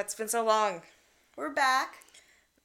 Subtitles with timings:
[0.00, 0.82] it's been so long.
[1.36, 1.96] We're back.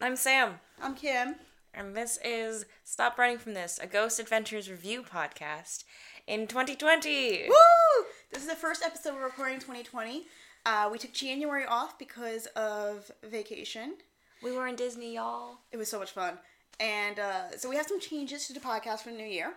[0.01, 1.35] I'm Sam, I'm Kim.
[1.73, 5.83] and this is Stop Running From This, a Ghost Adventures review podcast
[6.27, 7.47] in 2020.
[7.49, 8.05] Woo!
[8.31, 10.23] This is the first episode we're recording in 2020.
[10.65, 13.95] Uh, we took January off because of vacation.
[14.41, 15.59] We were in Disney, y'all.
[15.71, 16.37] It was so much fun.
[16.79, 19.53] And uh, so we have some changes to the podcast for the new year.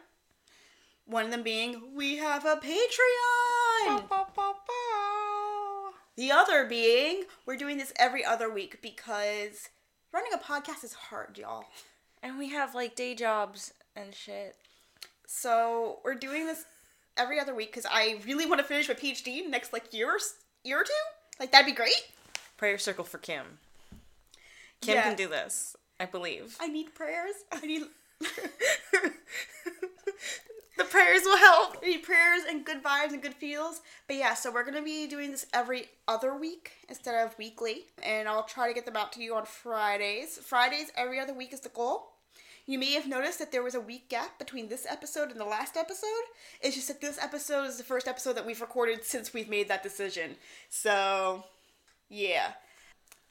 [1.06, 4.02] One of them being we have a Patreon.
[6.18, 9.68] The other being we're doing this every other week because
[10.12, 11.66] running a podcast is hard, y'all.
[12.24, 14.56] And we have like day jobs and shit.
[15.28, 16.64] So we're doing this
[17.16, 20.18] every other week because I really want to finish my PhD next like year or,
[20.64, 20.90] year or two.
[21.38, 22.02] Like that'd be great.
[22.56, 23.44] Prayer circle for Kim.
[24.80, 25.02] Kim Yeah.
[25.04, 26.56] can do this, I believe.
[26.58, 27.34] I need prayers.
[27.52, 27.82] I need
[30.78, 31.82] the prayers will help.
[31.84, 33.82] Need prayers and good vibes and good feels.
[34.06, 38.28] But yeah, so we're gonna be doing this every other week instead of weekly, and
[38.28, 40.38] I'll try to get them out to you on Fridays.
[40.38, 42.12] Fridays every other week is the goal.
[42.66, 45.44] You may have noticed that there was a week gap between this episode and the
[45.44, 46.08] last episode.
[46.60, 49.68] It's just that this episode is the first episode that we've recorded since we've made
[49.68, 50.36] that decision.
[50.68, 51.44] So,
[52.10, 52.52] yeah.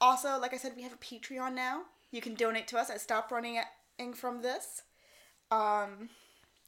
[0.02, 1.84] Also, like I said, we have a Patreon now.
[2.12, 3.60] You can donate to us at Stop Running
[4.16, 4.82] from This
[5.52, 6.10] um,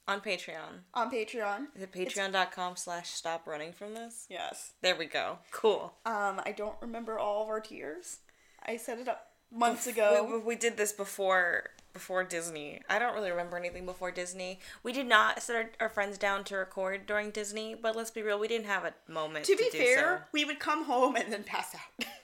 [0.08, 0.80] On Patreon.
[0.94, 1.66] on Patreon.
[1.76, 4.26] Is it patreon.com slash stop running from this?
[4.28, 4.72] Yes.
[4.82, 5.38] There we go.
[5.52, 5.92] Cool.
[6.04, 8.18] Um, I don't remember all of our tiers.
[8.66, 10.42] I set it up months ago.
[10.44, 12.80] we did this before before Disney.
[12.88, 14.60] I don't really remember anything before Disney.
[14.84, 18.22] We did not set our, our friends down to record during Disney, but let's be
[18.22, 20.24] real, we didn't have a moment To to, be fair, so.
[20.32, 22.06] we would come home and then pass out.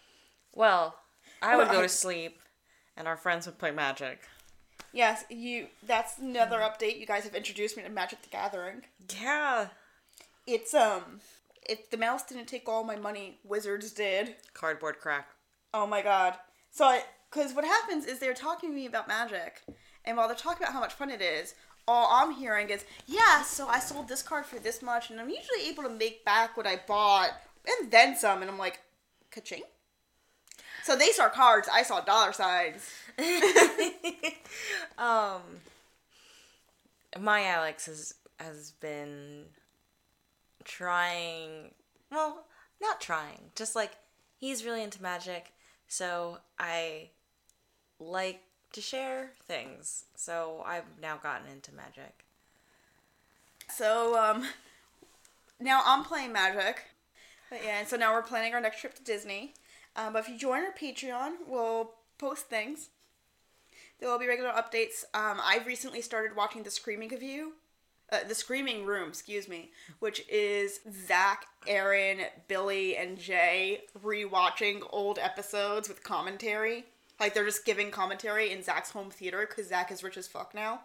[0.54, 0.96] Well,
[1.42, 2.38] I would Well, go to sleep,
[2.96, 4.20] and our friends would play Magic.
[4.92, 5.68] Yes, you.
[5.82, 6.98] That's another update.
[6.98, 8.82] You guys have introduced me to Magic the Gathering.
[9.20, 9.68] Yeah.
[10.46, 11.20] It's um,
[11.68, 14.36] if the mouse didn't take all my money, Wizards did.
[14.54, 15.28] Cardboard crack.
[15.74, 16.34] Oh my god.
[16.70, 19.62] So I, because what happens is they're talking to me about Magic,
[20.04, 21.54] and while they're talking about how much fun it is,
[21.88, 25.28] all I'm hearing is, yeah, so I sold this card for this much, and I'm
[25.28, 27.30] usually able to make back what I bought,
[27.66, 28.80] and then some, and I'm like,
[29.30, 29.62] ka-ching?
[30.86, 32.88] So they saw cards, I saw dollar signs.
[34.98, 35.42] um,
[37.18, 39.46] my Alex has has been
[40.62, 41.72] trying.
[42.12, 42.44] Well,
[42.80, 43.50] not trying.
[43.56, 43.96] Just like
[44.36, 45.54] he's really into magic,
[45.88, 47.10] so I
[47.98, 50.04] like to share things.
[50.14, 52.24] So I've now gotten into magic.
[53.68, 54.44] So, um,
[55.58, 56.84] now I'm playing Magic.
[57.50, 59.54] But yeah, and so now we're planning our next trip to Disney.
[59.96, 62.90] Um, but if you join our Patreon, we'll post things.
[63.98, 65.04] There will be regular updates.
[65.14, 67.54] Um, I've recently started watching The Screaming of You.
[68.12, 75.18] Uh, the Screaming Room, excuse me, which is Zach, Aaron, Billy, and Jay rewatching old
[75.18, 76.84] episodes with commentary.
[77.18, 80.54] Like they're just giving commentary in Zach's home theater because Zach is rich as fuck
[80.54, 80.82] now.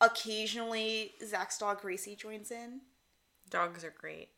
[0.00, 2.80] Occasionally, Zach's dog Gracie joins in.
[3.48, 4.28] Dogs are great.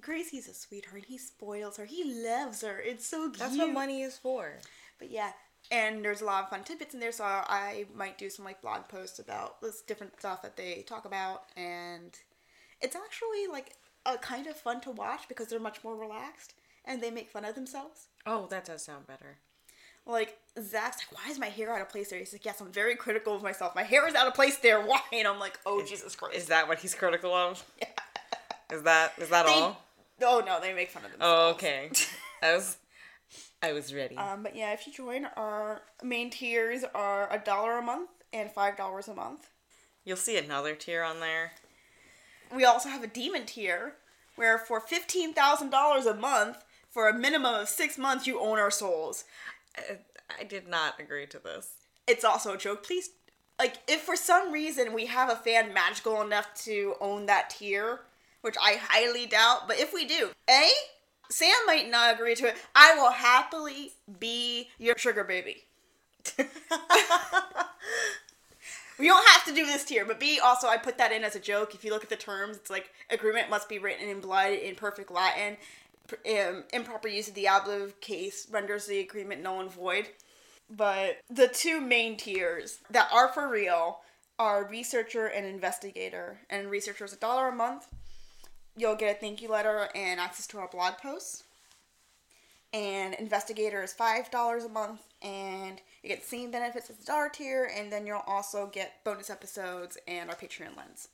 [0.00, 1.04] Gracie's a sweetheart.
[1.06, 1.84] He spoils her.
[1.84, 2.78] He loves her.
[2.80, 3.38] It's so cute.
[3.38, 4.58] That's what money is for.
[4.98, 5.32] But yeah,
[5.70, 8.60] and there's a lot of fun tidbits in there, so I might do some like
[8.62, 12.18] blog posts about this different stuff that they talk about, and
[12.80, 13.74] it's actually like
[14.06, 16.54] a kind of fun to watch because they're much more relaxed
[16.84, 18.06] and they make fun of themselves.
[18.26, 19.38] Oh, that does sound better.
[20.06, 22.72] Like Zach's like, "Why is my hair out of place there?" He's like, "Yes, I'm
[22.72, 23.74] very critical of myself.
[23.74, 24.80] My hair is out of place there.
[24.80, 27.62] Why?" And I'm like, "Oh Jesus Christ!" Is that what he's critical of?
[27.80, 27.88] Yeah.
[28.76, 29.82] Is that is that They- all?
[30.22, 31.34] Oh no, they make fun of themselves.
[31.38, 31.90] Oh, okay.
[32.42, 32.76] I was
[33.62, 34.16] I was ready.
[34.16, 38.50] Um, but yeah, if you join, our main tiers are a dollar a month and
[38.50, 39.48] five dollars a month.
[40.04, 41.52] You'll see another tier on there.
[42.54, 43.94] We also have a demon tier,
[44.36, 48.58] where for fifteen thousand dollars a month, for a minimum of six months, you own
[48.58, 49.24] our souls.
[49.76, 49.98] I,
[50.40, 51.74] I did not agree to this.
[52.06, 52.86] It's also a joke.
[52.86, 53.10] Please,
[53.58, 58.00] like, if for some reason we have a fan magical enough to own that tier,
[58.40, 60.68] which I highly doubt, but if we do, A,
[61.30, 62.56] Sam might not agree to it.
[62.74, 65.64] I will happily be your sugar baby.
[68.98, 71.36] We don't have to do this tier, but B, also, I put that in as
[71.36, 71.74] a joke.
[71.74, 74.74] If you look at the terms, it's like agreement must be written in blood in
[74.74, 75.56] perfect Latin.
[76.28, 80.08] Um, improper use of the ablative case renders the agreement null and void.
[80.68, 84.00] But the two main tiers that are for real
[84.38, 86.40] are researcher and investigator.
[86.50, 87.86] And researcher is a dollar a month.
[88.78, 91.42] You'll get a thank you letter and access to our blog posts.
[92.72, 97.04] And investigator is five dollars a month, and you get the same benefits as the
[97.06, 101.08] dollar tier, and then you'll also get bonus episodes and our Patreon lens.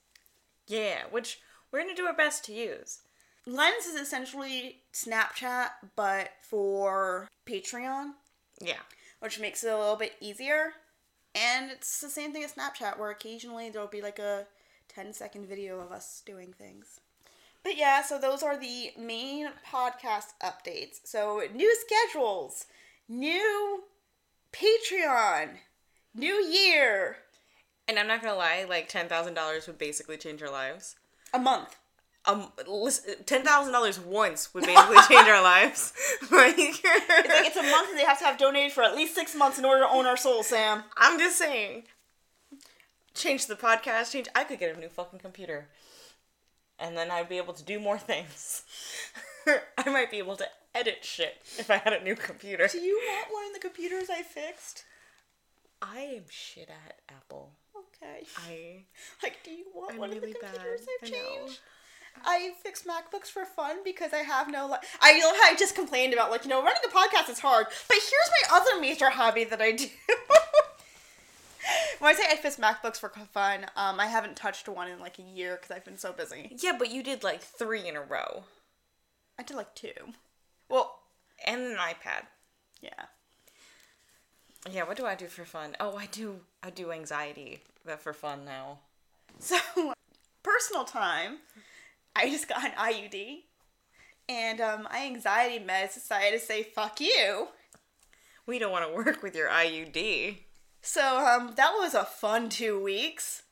[0.66, 1.40] Yeah, which
[1.70, 2.98] we're gonna do our best to use.
[3.46, 8.14] Lens is essentially Snapchat, but for Patreon,
[8.58, 8.80] Yeah.
[9.20, 10.74] which makes it a little bit easier.
[11.34, 14.46] And it's the same thing as Snapchat, where occasionally there'll be like a
[14.88, 17.00] 10 second video of us doing things.
[17.64, 21.00] But yeah, so those are the main podcast updates.
[21.04, 22.66] So, new schedules,
[23.08, 23.84] new
[24.52, 25.56] Patreon,
[26.14, 27.16] new year,
[27.88, 30.96] And I'm not gonna lie, like ten thousand dollars would basically change our lives.
[31.32, 31.76] a month.
[32.26, 32.52] Um,
[33.26, 35.92] ten thousand dollars once would basically change our lives.
[36.30, 39.14] like, It's like it's a month and they have to have donated for at least
[39.14, 40.84] six months in order to own our soul, Sam.
[40.96, 41.84] I'm just saying.
[43.14, 44.12] Change the podcast.
[44.12, 44.28] Change.
[44.34, 45.68] I could get a new fucking computer,
[46.78, 48.62] and then I'd be able to do more things.
[49.78, 52.66] I might be able to edit shit if I had a new computer.
[52.70, 54.84] Do you want one of the computers I fixed?
[55.82, 57.52] I am shit at Apple.
[57.76, 58.24] Okay.
[58.48, 58.84] I
[59.22, 60.54] Like, do you want I'm one really of the bad.
[60.54, 61.60] computers I've changed?
[62.24, 64.68] I fix MacBooks for fun because I have no.
[64.68, 67.66] Li- I know I just complained about like you know running a podcast is hard,
[67.88, 69.86] but here's my other major hobby that I do.
[71.98, 75.18] when I say I fix MacBooks for fun, um, I haven't touched one in like
[75.18, 76.56] a year because I've been so busy.
[76.60, 78.44] yeah, but you did like three in a row,
[79.38, 79.92] I did like two.
[80.68, 80.98] Well,
[81.46, 82.26] and an iPad.
[82.80, 83.06] yeah.
[84.70, 85.76] Yeah, what do I do for fun?
[85.78, 86.40] Oh, I do.
[86.62, 88.78] I do anxiety that for fun now.
[89.40, 89.58] So,
[90.42, 91.38] personal time.
[92.14, 93.40] I just got an IUD,
[94.28, 97.48] and um, my anxiety meds decided to say "fuck you."
[98.46, 100.36] We don't want to work with your IUD.
[100.86, 103.44] So um, that was a fun two weeks.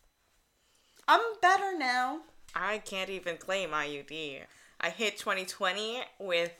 [1.08, 2.20] I'm better now.
[2.55, 4.40] I can't even claim IUD.
[4.79, 6.52] I hit 2020 with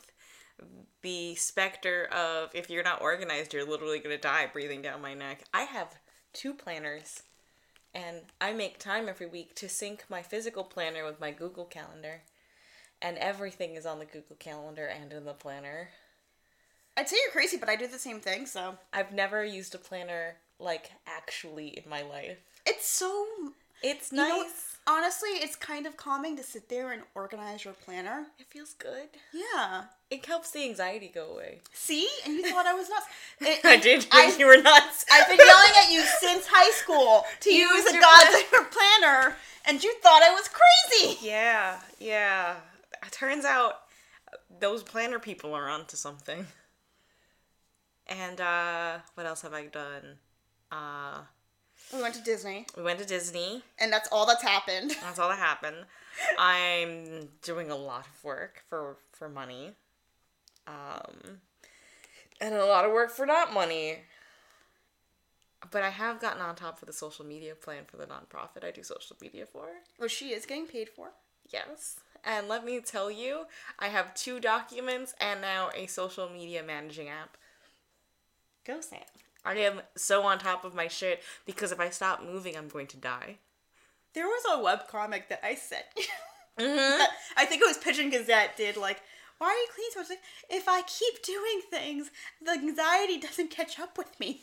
[1.03, 5.45] the specter of if you're not organized, you're literally gonna die breathing down my neck.
[5.53, 5.95] I have
[6.33, 7.23] two planners,
[7.93, 12.23] and I make time every week to sync my physical planner with my Google Calendar,
[13.03, 15.91] and everything is on the Google Calendar and in the planner.
[16.97, 18.47] I'd say you're crazy, but I do the same thing.
[18.47, 22.39] So I've never used a planner like actually in my life.
[22.67, 23.27] it's so
[23.83, 24.29] It's you nice.
[24.31, 24.47] know,
[24.95, 28.27] honestly, it's kind of calming to sit there and organize your planner.
[28.39, 29.09] it feels good.
[29.33, 29.85] Yeah.
[30.11, 31.61] It helps the anxiety go away.
[31.73, 33.07] See, and you thought I was nuts.
[33.41, 35.05] It- I did I- you were nuts.
[35.11, 39.37] I've been yelling at you since high school to Use use a goddamn planner,
[39.67, 41.19] and you thought I was crazy.
[41.27, 42.57] Yeah, yeah.
[43.05, 43.81] It turns out
[44.61, 46.47] those planner people are onto something.
[48.07, 50.19] And uh what else have I done?
[50.73, 51.21] Uh
[51.95, 53.63] We went to Disney, we went to Disney.
[53.79, 54.91] and that's all that's happened.
[55.03, 55.77] That's all that happened.
[56.39, 59.73] I'm doing a lot of work for for money.
[60.67, 61.41] Um
[62.41, 63.99] and a lot of work for not money.
[65.71, 68.73] But I have gotten on top of the social media plan for the nonprofit I
[68.73, 69.67] do social media for.
[69.99, 71.13] Well, she is getting paid for.
[71.53, 72.01] Yes.
[72.25, 73.47] And let me tell you,
[73.79, 77.37] I have two documents and now a social media managing app.
[78.65, 79.01] Go, Sam.
[79.45, 82.87] I am so on top of my shit because if I stop moving, I'm going
[82.89, 83.39] to die.
[84.15, 85.85] There was a webcomic that I sent.
[86.59, 87.03] Mm-hmm.
[87.37, 89.01] I think it was Pigeon Gazette did like,
[89.39, 90.11] why are you cleaning so much?
[90.11, 92.11] Like, if I keep doing things,
[92.45, 94.43] the anxiety doesn't catch up with me.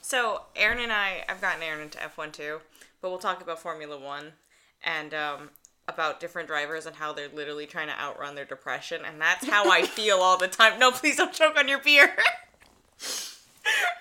[0.00, 2.60] So, Aaron and I, I've gotten Aaron into F1 too,
[3.02, 4.32] but we'll talk about Formula One
[4.82, 5.50] and um,
[5.86, 9.02] about different drivers and how they're literally trying to outrun their depression.
[9.04, 10.78] And that's how I feel all the time.
[10.78, 12.14] No, please don't choke on your beer.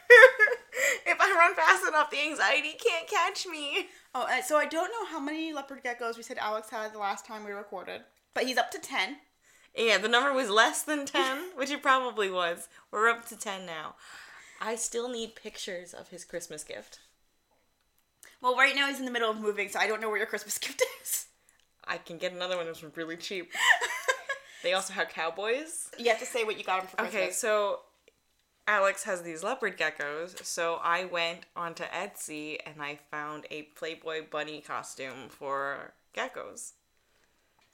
[0.10, 3.88] if I run fast enough, the anxiety can't catch me.
[4.16, 7.00] Oh, uh, so I don't know how many leopard geckos we said Alex had the
[7.00, 8.01] last time we recorded,
[8.34, 9.18] but he's up to 10.
[9.75, 12.68] Yeah, the number was less than 10, which it probably was.
[12.92, 13.96] We're up to 10 now.
[14.62, 17.00] I still need pictures of his Christmas gift.
[18.42, 20.28] Well, right now he's in the middle of moving, so I don't know where your
[20.28, 21.28] Christmas gift is.
[21.88, 23.51] I can get another one that's really cheap.
[24.62, 25.89] They also have cowboys.
[25.98, 27.22] you have to say what you got him for Christmas.
[27.22, 27.80] Okay, so
[28.69, 34.25] Alex has these leopard geckos, so I went onto Etsy and I found a Playboy
[34.29, 36.73] bunny costume for geckos.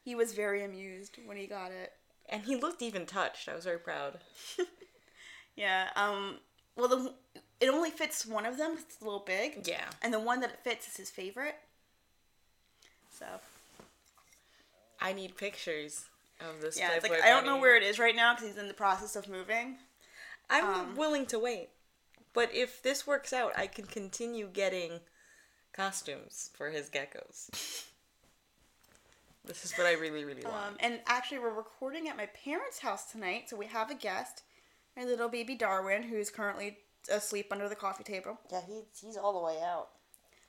[0.05, 1.91] He was very amused when he got it.
[2.29, 3.49] And he looked even touched.
[3.49, 4.19] I was very proud.
[5.57, 6.35] Yeah, um,
[6.75, 7.13] well, the,
[7.61, 8.75] it only fits one of them.
[8.77, 9.65] it's a little big.
[9.65, 9.85] Yeah.
[10.01, 11.55] And the one that it fits is his favorite.
[13.17, 13.25] So,
[14.99, 16.05] I need pictures
[16.41, 18.67] of this yeah, like, I don't know where it is right now because he's in
[18.67, 19.77] the process of moving.
[20.49, 21.69] I'm um, willing to wait.
[22.33, 24.99] But if this works out, I can continue getting
[25.73, 27.49] costumes for his geckos.
[29.45, 30.55] This is what I really, really want.
[30.55, 34.41] Um, and actually, we're recording at my parents' house tonight, so we have a guest,
[34.97, 36.79] my little baby Darwin, who's currently
[37.11, 38.39] asleep under the coffee table.
[38.51, 39.89] Yeah, he's he's all the way out.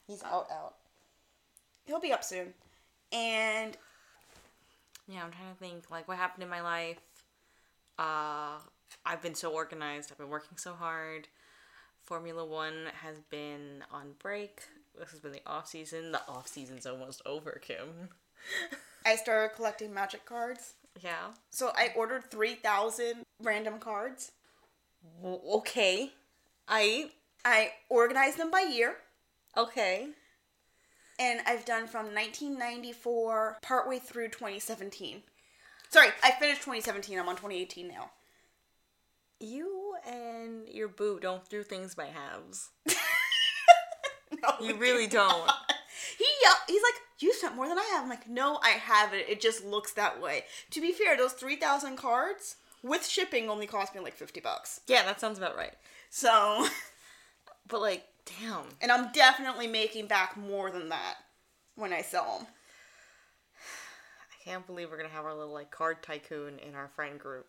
[0.06, 0.74] He's out out.
[1.86, 2.54] He'll be up soon.
[3.12, 3.76] And
[5.08, 6.98] Yeah, I'm trying to think like what happened in my life.
[7.98, 8.58] Uh,
[9.04, 10.10] I've been so organized.
[10.12, 11.28] I've been working so hard.
[12.04, 14.62] Formula One has been on break.
[14.98, 16.12] This has been the off season.
[16.12, 18.08] The off season's almost over, Kim.
[19.04, 20.74] I started collecting magic cards.
[21.02, 21.32] Yeah.
[21.50, 24.32] So I ordered 3,000 random cards.
[25.20, 26.12] W- okay.
[26.68, 27.10] I
[27.44, 28.96] I organized them by year.
[29.56, 30.08] okay.
[31.18, 35.22] And I've done from 1994 partway through 2017.
[35.88, 37.18] Sorry, I finished 2017.
[37.18, 38.10] I'm on 2018 now.
[39.40, 42.70] You and your boo don't do things by halves.
[44.42, 45.30] No, You really do not.
[45.30, 45.50] don't.
[46.18, 48.02] He yell- he's like, you spent more than I have.
[48.02, 49.24] I'm like, no, I haven't.
[49.28, 50.44] It just looks that way.
[50.72, 54.80] To be fair, those 3,000 cards with shipping only cost me like 50 bucks.
[54.88, 55.74] Yeah, that sounds about right.
[56.10, 56.66] So,
[57.68, 58.04] But like,
[58.40, 58.64] damn.
[58.80, 61.14] and I'm definitely making back more than that
[61.76, 62.46] when I sell them.
[64.40, 67.46] I can't believe we're gonna have our little like card tycoon in our friend group.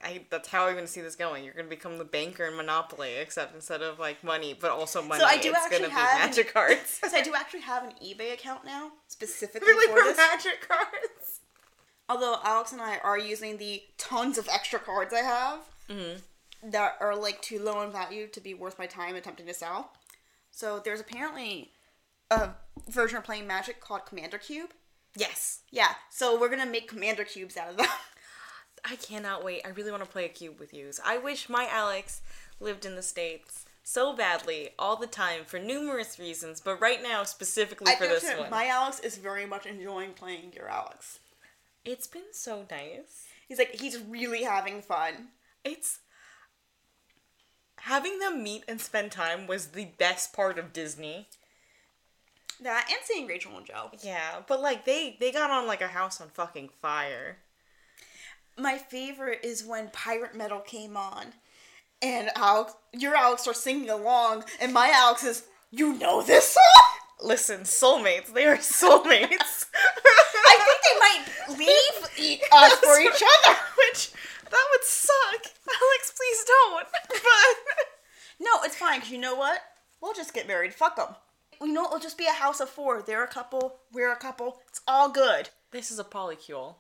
[0.03, 1.43] I that's how I'm gonna see this going.
[1.43, 5.19] You're gonna become the banker in Monopoly, except instead of like money, but also money,
[5.19, 6.99] So I do it's actually gonna have- be magic cards.
[7.09, 10.17] So I do actually have an eBay account now, specifically really for for this.
[10.17, 11.41] magic cards.
[12.07, 15.59] Although Alex and I are using the tons of extra cards I have
[15.89, 16.69] mm-hmm.
[16.71, 19.91] that are like too low in value to be worth my time attempting to sell.
[20.51, 21.71] So there's apparently
[22.29, 22.49] a
[22.89, 24.71] version of playing Magic called Commander Cube.
[25.15, 25.61] Yes.
[25.71, 27.87] Yeah, so we're gonna make Commander Cubes out of them.
[28.85, 29.61] I cannot wait.
[29.65, 30.91] I really want to play a cube with you.
[31.03, 32.21] I wish my Alex
[32.59, 37.23] lived in the States so badly all the time for numerous reasons, but right now
[37.23, 38.49] specifically I for this too, one.
[38.49, 41.19] my Alex is very much enjoying playing your Alex.
[41.83, 43.25] It's been so nice.
[43.47, 45.29] He's like he's really having fun.
[45.63, 45.99] It's
[47.77, 51.27] having them meet and spend time was the best part of Disney.
[52.61, 53.91] That and seeing Rachel and Joe.
[54.01, 57.37] Yeah, but like they they got on like a house on fucking fire.
[58.57, 61.33] My favorite is when Pirate Metal came on,
[62.01, 67.27] and Alex, your Alex starts singing along, and my Alex is, you know this song?
[67.27, 69.65] Listen, soulmates, they are soulmates.
[70.45, 73.57] I think they might leave us for each other.
[73.77, 74.11] Which
[74.49, 75.51] that would suck.
[75.67, 76.87] Alex, please don't.
[77.09, 77.21] But
[78.39, 79.59] No, it's fine because you know what?
[80.01, 80.73] We'll just get married.
[80.73, 81.15] Fuck them.
[81.61, 83.01] You know, it'll just be a house of four.
[83.01, 83.77] They're a couple.
[83.91, 84.59] We're a couple.
[84.69, 85.49] It's all good.
[85.71, 86.75] this is a polycule.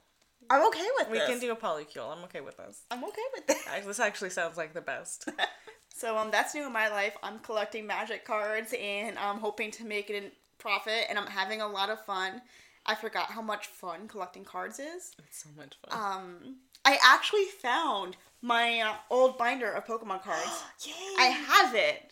[0.49, 1.11] I'm okay with this.
[1.11, 1.29] We this.
[1.29, 2.15] can do a polycule.
[2.15, 2.83] I'm okay with this.
[2.91, 3.85] I'm okay with this.
[3.85, 5.29] This actually sounds like the best.
[5.97, 7.15] So um, that's new in my life.
[7.23, 11.61] I'm collecting magic cards and I'm hoping to make it a profit, and I'm having
[11.61, 12.41] a lot of fun.
[12.85, 15.13] I forgot how much fun collecting cards is.
[15.19, 15.97] It's so much fun.
[15.97, 20.63] Um, I actually found my uh, old binder of Pokemon cards.
[20.85, 20.93] Yay!
[21.17, 22.11] I have it,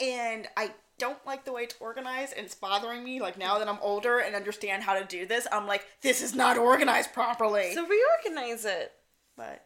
[0.00, 3.20] and I don't like the way it's organized, and it's bothering me.
[3.20, 6.34] Like now that I'm older and understand how to do this, I'm like, this is
[6.34, 7.74] not organized properly.
[7.74, 8.92] so reorganize it.
[9.36, 9.64] but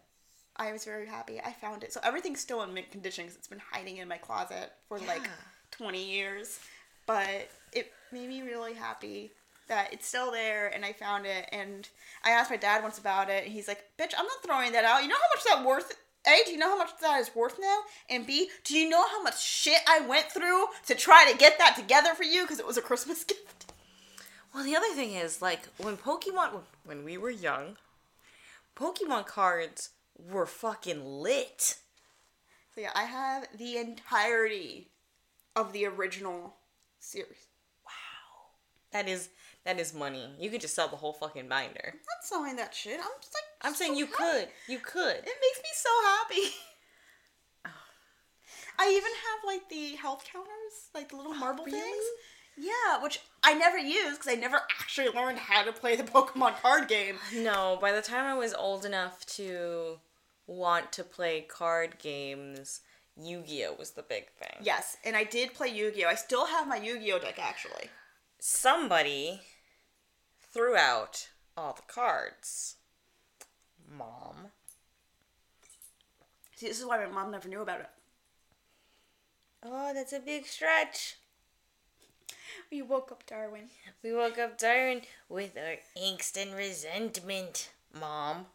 [0.56, 1.40] I was very happy.
[1.40, 1.92] I found it.
[1.92, 5.28] So everything's still in mint condition because it's been hiding in my closet for like
[5.72, 6.60] 20 years.
[7.06, 9.32] But it made me really happy
[9.66, 11.48] that it's still there and I found it.
[11.50, 11.88] And
[12.22, 14.84] I asked my dad once about it, and he's like, "Bitch, I'm not throwing that
[14.84, 15.02] out.
[15.02, 15.92] You know how much that worth."
[16.26, 17.80] A, do you know how much that is worth now?
[18.08, 21.58] And B, do you know how much shit I went through to try to get
[21.58, 23.72] that together for you because it was a Christmas gift?
[24.54, 27.76] Well, the other thing is, like, when Pokemon, when we were young,
[28.76, 31.76] Pokemon cards were fucking lit.
[32.74, 34.88] So yeah, I have the entirety
[35.54, 36.56] of the original
[36.98, 37.48] series.
[37.84, 38.50] Wow.
[38.92, 39.28] That is
[39.64, 40.35] that is money.
[40.38, 41.92] You could just sell the whole fucking binder.
[41.92, 43.00] I'm not selling that shit.
[43.00, 44.16] I'm just like I'm saying so you happy.
[44.18, 44.49] could.
[44.68, 45.16] You could.
[45.16, 46.54] It makes me so happy.
[48.78, 51.80] I even have like the health counters, like the little oh, marble really?
[51.80, 52.04] things.
[52.56, 56.61] Yeah, which I never used because I never actually learned how to play the Pokemon
[56.61, 57.16] card game.
[57.35, 59.99] No, by the time I was old enough to
[60.47, 62.80] want to play card games,
[63.21, 64.56] Yu-Gi-Oh was the big thing.
[64.62, 66.09] Yes, and I did play Yu-Gi-Oh.
[66.09, 67.90] I still have my Yu-Gi-Oh deck actually.
[68.38, 69.40] Somebody
[70.54, 72.76] threw out all the cards.
[73.90, 74.52] Mom.
[76.54, 77.90] See, this is why my mom never knew about it.
[79.64, 81.16] Oh, that's a big stretch.
[82.70, 83.68] We woke up Darwin.
[84.02, 88.46] We woke up Darwin with our angst and resentment, Mom.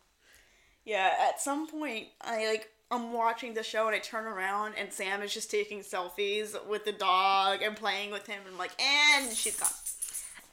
[0.86, 4.91] Yeah, at some point, I like I'm watching the show and I turn around and
[4.91, 8.79] Sam is just taking selfies with the dog and playing with him and I'm like,
[8.82, 9.70] and she's gone.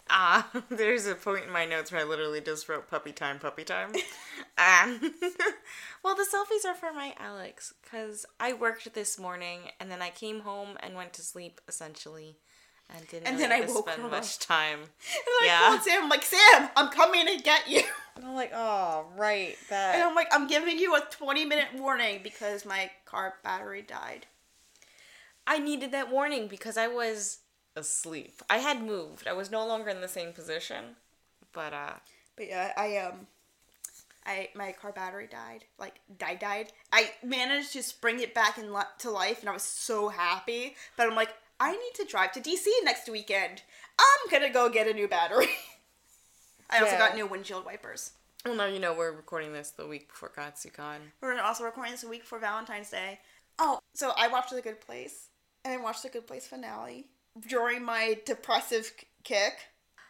[0.09, 3.65] Ah, there's a point in my notes where I literally just wrote puppy time, puppy
[3.65, 3.91] time.
[4.57, 5.01] um,
[6.05, 10.11] well, the selfies are for my Alex because I worked this morning and then I
[10.11, 12.37] came home and went to sleep essentially.
[12.89, 14.79] and didn't And really then I woke spend much time.
[15.11, 15.59] And I Yeah.
[15.69, 16.03] called Sam.
[16.05, 17.83] I'm like, Sam, I'm coming to get you.
[18.15, 20.03] And I'm like, oh, right, And.
[20.03, 24.27] I'm like, I'm giving you a 20 minute warning because my car battery died.
[25.47, 27.39] I needed that warning because I was
[27.76, 28.42] asleep.
[28.49, 29.28] I had moved.
[29.28, 30.97] I was no longer in the same position.
[31.52, 31.95] But uh
[32.37, 33.26] But yeah, I um,
[34.25, 35.64] I my car battery died.
[35.78, 36.73] Like died, died.
[36.92, 40.75] I managed to spring it back in to life, and I was so happy.
[40.97, 43.62] But I'm like, I need to drive to DC next weekend.
[43.99, 45.49] I'm gonna go get a new battery.
[46.71, 48.12] I also got new windshield wipers.
[48.45, 50.99] well now you know we're recording this the week before Katsucon.
[51.21, 53.21] We're also recording this a week for Valentine's Day.
[53.59, 55.28] Oh, so I watched The Good Place,
[55.64, 57.06] and I watched The Good Place finale
[57.49, 58.93] during my depressive
[59.25, 59.55] kick.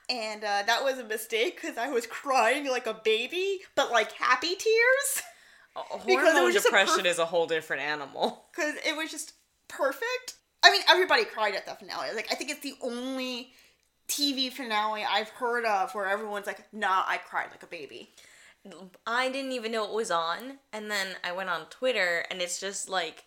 [0.08, 4.12] And uh, that was a mistake because I was crying like a baby, but like
[4.12, 5.22] happy tears.
[5.74, 8.46] Hormone a depression perf- is a whole different animal.
[8.54, 9.32] because it was just
[9.68, 10.34] perfect.
[10.62, 12.14] I mean, everybody cried at the finale.
[12.14, 13.52] Like, I think it's the only
[14.08, 18.10] TV finale I've heard of where everyone's like, "Nah, I cried like a baby."
[19.06, 22.58] I didn't even know it was on, and then I went on Twitter, and it's
[22.58, 23.24] just like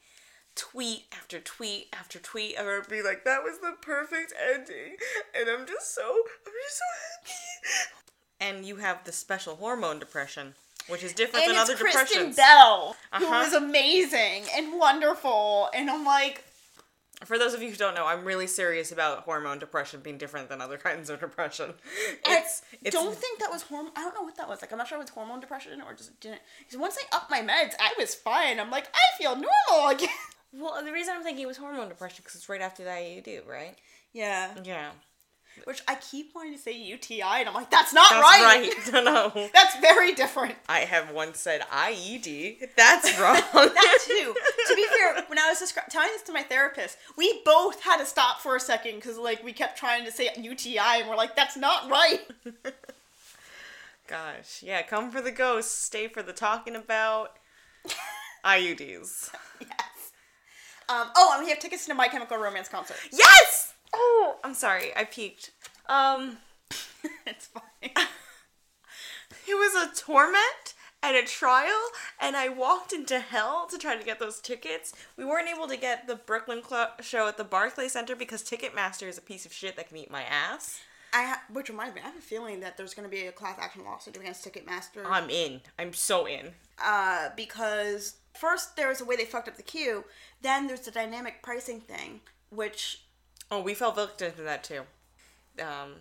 [0.60, 4.98] tweet after tweet after tweet of her being like, "That was the perfect ending,"
[5.34, 6.86] and I'm just so, I'm just so
[7.24, 7.92] happy.
[8.42, 10.56] And you have the special hormone depression,
[10.88, 12.36] which is different And than it's other Kristen depressions.
[12.36, 13.44] Bell, who Uh-huh.
[13.44, 16.44] was amazing and wonderful, and I'm like,
[17.26, 20.48] For those of you who don't know, I'm really serious about hormone depression being different
[20.48, 21.74] than other kinds of depression.
[22.26, 23.92] I It's, it's don't think that was hormone.
[23.98, 24.62] I don't know what that was.
[24.62, 26.42] Like, I'm not sure if it was hormone depression or just didn't.
[26.60, 28.58] Because once I upped my meds, I was fine.
[28.58, 30.08] I'm like, I feel normal again.
[30.54, 30.84] Well.
[30.84, 33.76] The reason I'm thinking it was hormone depression because it's right after the IUD, right?
[34.14, 34.50] Yeah.
[34.64, 34.90] Yeah,
[35.66, 38.72] Which I keep wanting to say UTI, and I'm like, that's not that's right.
[38.94, 39.04] right.
[39.06, 39.50] no.
[39.54, 40.56] That's very different.
[40.68, 42.70] I have once said IED.
[42.76, 43.36] That's wrong.
[43.54, 44.34] That too.
[44.68, 47.98] to be fair, when I was descri- telling this to my therapist, we both had
[47.98, 51.16] to stop for a second because like we kept trying to say UTI, and we're
[51.16, 52.22] like, that's not right.
[54.08, 54.82] Gosh, yeah.
[54.82, 57.38] Come for the ghosts, stay for the talking about
[58.44, 59.30] IUDs.
[59.60, 59.89] yes.
[60.90, 61.08] Um.
[61.16, 62.98] Oh, and we have tickets to My Chemical Romance concert.
[63.12, 63.74] Yes.
[63.94, 64.92] Oh, I'm sorry.
[64.96, 65.52] I peeked.
[65.88, 66.38] Um,
[67.26, 67.64] it's fine.
[69.48, 71.80] it was a torment and a trial,
[72.20, 74.94] and I walked into hell to try to get those tickets.
[75.18, 79.08] We weren't able to get the Brooklyn Cl- show at the Barclay Center because Ticketmaster
[79.08, 80.82] is a piece of shit that can eat my ass.
[81.14, 83.32] I ha- which reminds me, I have a feeling that there's going to be a
[83.32, 85.04] class action lawsuit against Ticketmaster.
[85.06, 85.62] I'm in.
[85.80, 86.52] I'm so in.
[86.84, 90.06] uh, because first there was a way they fucked up the queue,
[90.42, 93.04] then there's the dynamic pricing thing, which
[93.52, 94.84] Oh, we fell victim to that too.
[95.60, 95.96] Um,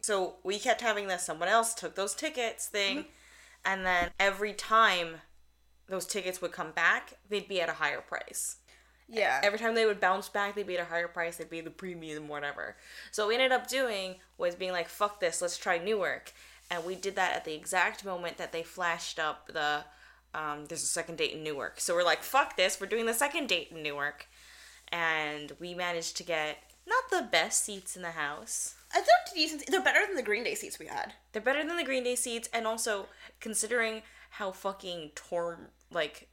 [0.00, 1.22] so we kept having this.
[1.24, 3.06] Someone else took those tickets thing,
[3.64, 5.16] and then every time
[5.86, 8.56] those tickets would come back, they'd be at a higher price.
[9.06, 11.36] yeah, Every time they would bounce back, they'd be at a higher price.
[11.36, 12.76] They'd be the premium, whatever.
[13.12, 16.32] So what we ended up doing was being like, "Fuck this, let's try Newark,"
[16.70, 19.84] and we did that at the exact moment that they flashed up the.
[20.34, 23.14] Um, there's a second date in Newark, so we're like, "Fuck this, we're doing the
[23.14, 24.26] second date in Newark,"
[24.88, 28.74] and we managed to get not the best seats in the house.
[28.92, 29.66] I they're decent.
[29.68, 31.14] They're better than the Green Day seats we had.
[31.32, 33.06] They're better than the Green Day seats, and also
[33.40, 36.28] considering how fucking torn, like,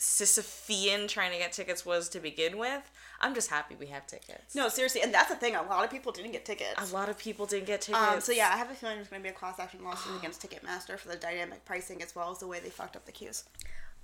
[0.00, 4.54] Sisyphean trying to get tickets was to begin with, I'm just happy we have tickets.
[4.54, 5.54] No, seriously, and that's the thing.
[5.54, 6.90] A lot of people didn't get tickets.
[6.90, 8.02] A lot of people didn't get tickets.
[8.04, 10.16] Um, so yeah, I have a feeling there's going to be a class action lawsuit
[10.18, 13.12] against Ticketmaster for the dynamic pricing as well as the way they fucked up the
[13.12, 13.44] queues.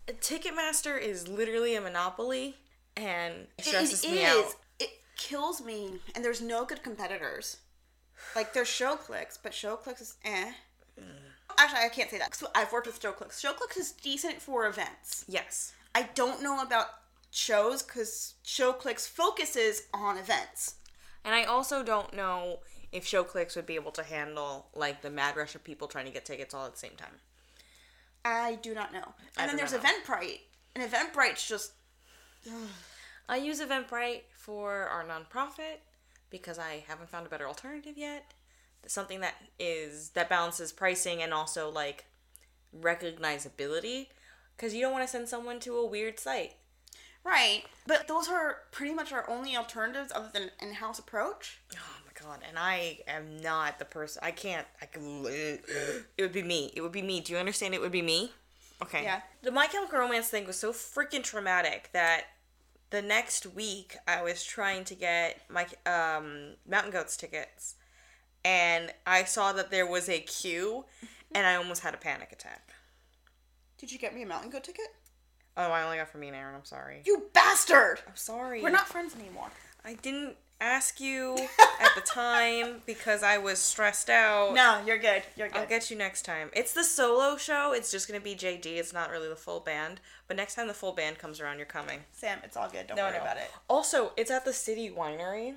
[0.07, 2.57] Ticketmaster is literally a monopoly,
[2.97, 4.29] and it stresses it me is.
[4.47, 4.55] out.
[4.79, 7.59] It kills me, and there's no good competitors.
[8.35, 10.53] Like there's ShowClix, but ShowClix is eh.
[11.57, 12.31] Actually, I can't say that.
[12.31, 13.41] 'cause I've worked with ShowClix.
[13.41, 15.25] ShowClix is decent for events.
[15.29, 15.73] Yes.
[15.99, 16.87] I don't know about
[17.33, 20.77] shows because ShowClix focuses on events.
[21.25, 22.61] And I also don't know
[22.93, 26.13] if ShowClix would be able to handle like the mad rush of people trying to
[26.13, 27.17] get tickets all at the same time.
[28.25, 29.13] I do not know.
[29.37, 29.81] I And then there's know.
[29.81, 30.39] Eventbrite,
[30.77, 31.73] and Eventbrite's just
[33.29, 35.79] I use Eventbrite for our nonprofit
[36.31, 38.35] because I haven't found a better alternative yet.
[38.87, 42.05] Something that is that balances pricing and also like
[42.81, 44.07] recognizability
[44.59, 46.55] because you don't want to send someone to a weird site.
[47.25, 47.63] right.
[47.87, 51.61] But those are pretty much our only alternatives other than in-house approach.
[51.75, 52.41] Oh my god!
[52.47, 54.21] And I am not the person.
[54.23, 54.67] I can't.
[54.83, 55.25] I can.
[55.27, 55.63] It
[56.19, 56.71] would be me.
[56.75, 57.21] It would be me.
[57.21, 57.73] Do you understand?
[57.75, 58.33] It would be me.
[58.83, 59.05] Okay.
[59.05, 59.23] Yeah.
[59.43, 62.25] The My Chemical Romance thing was so freaking traumatic that
[62.91, 67.75] the next week I was trying to get my um, Mountain Goats tickets,
[68.45, 70.85] and I saw that there was a queue,
[71.35, 72.71] and I almost had a panic attack.
[73.79, 74.87] Did you get me a Mountain Goat ticket?
[75.57, 76.55] Oh, I only got for me and Aaron.
[76.55, 77.03] I'm sorry.
[77.05, 78.01] You bastard!
[78.07, 78.63] I'm sorry.
[78.63, 79.49] We're not friends anymore.
[79.85, 80.37] I didn't.
[80.61, 81.37] ask you
[81.81, 84.55] at the time because I was stressed out.
[84.55, 85.23] No, you're good.
[85.37, 85.59] You're good.
[85.59, 86.51] I'll get you next time.
[86.53, 87.73] It's the solo show.
[87.73, 88.67] It's just gonna be JD.
[88.67, 90.01] It's not really the full band.
[90.27, 92.01] But next time the full band comes around, you're coming.
[92.11, 92.89] Sam, it's all good.
[92.89, 93.51] Don't worry about it.
[93.69, 95.55] Also, it's at the City Winery.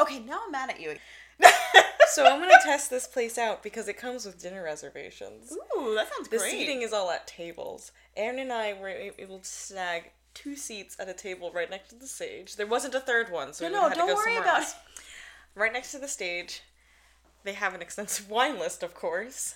[0.00, 0.96] Okay, now I'm mad at you.
[2.10, 5.52] So I'm gonna test this place out because it comes with dinner reservations.
[5.76, 6.50] Ooh, that sounds The great.
[6.52, 7.92] The seating is all at tables.
[8.16, 11.94] Aaron and I were able to snag two seats at a table right next to
[11.96, 12.56] the stage.
[12.56, 14.42] There wasn't a third one, so No, we no, had to don't go worry somewhere
[14.42, 14.74] about else.
[15.54, 16.62] Right next to the stage,
[17.44, 19.54] they have an extensive wine list, of course,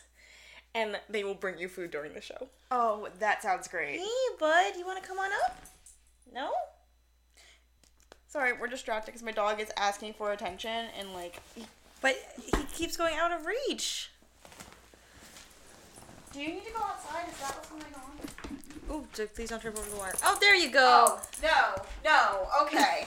[0.74, 2.48] and they will bring you food during the show.
[2.70, 3.98] Oh, that sounds great.
[3.98, 5.58] Hey, bud, you want to come on up?
[6.32, 6.50] No?
[8.32, 11.38] Sorry, we're distracted because my dog is asking for attention and like.
[12.00, 14.10] But he keeps going out of reach.
[16.32, 17.28] Do you need to go outside?
[17.30, 18.10] Is that what's going on?
[18.90, 20.14] Ooh, j- please don't trip over the wire.
[20.24, 21.08] Oh, there you go.
[21.08, 21.74] Oh, no,
[22.06, 22.48] no.
[22.62, 23.06] Okay.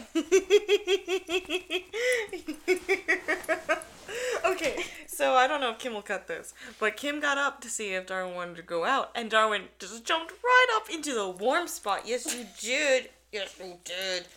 [4.45, 7.67] okay, so I don't know if Kim will cut this, but Kim got up to
[7.67, 11.27] see if Darwin wanted to go out, and Darwin just jumped right up into the
[11.27, 12.05] warm spot.
[12.05, 13.09] Yes, you did.
[13.31, 14.27] Yes, you did.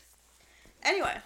[0.82, 1.16] Anyway,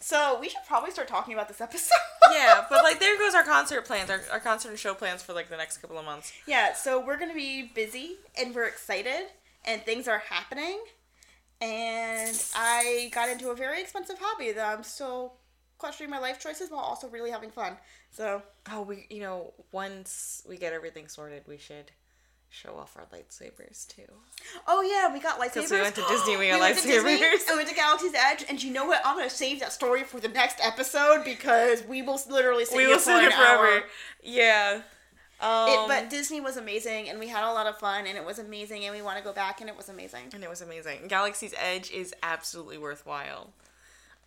[0.00, 1.90] so we should probably start talking about this episode.
[2.32, 5.34] Yeah, but like there goes our concert plans, our, our concert and show plans for
[5.34, 6.32] like the next couple of months.
[6.46, 6.72] yeah.
[6.72, 9.26] So we're gonna be busy and we're excited
[9.66, 10.80] and things are happening.
[11.60, 15.34] And I got into a very expensive hobby that I'm still
[15.78, 17.76] questioning my life choices while also really having fun.
[18.10, 21.92] So Oh, we you know once we get everything sorted, we should
[22.54, 24.02] show off our lightsabers too.
[24.68, 25.54] Oh yeah, we got lightsabers.
[25.54, 27.48] Because we went to Disney, we got went to Disney, lightsabers.
[27.48, 29.00] and we went to Galaxy's Edge, and you know what?
[29.04, 32.86] I'm gonna save that story for the next episode because we will literally sit We
[32.86, 33.66] will sit here forever.
[33.66, 33.82] hour.
[34.22, 34.82] Yeah.
[35.40, 38.24] Um, It, but Disney was amazing, and we had a lot of fun, and it
[38.24, 40.30] was amazing, and we want to go back, and it was amazing.
[40.32, 41.08] and it was amazing.
[41.08, 43.50] Galaxy's Edge is absolutely worthwhile.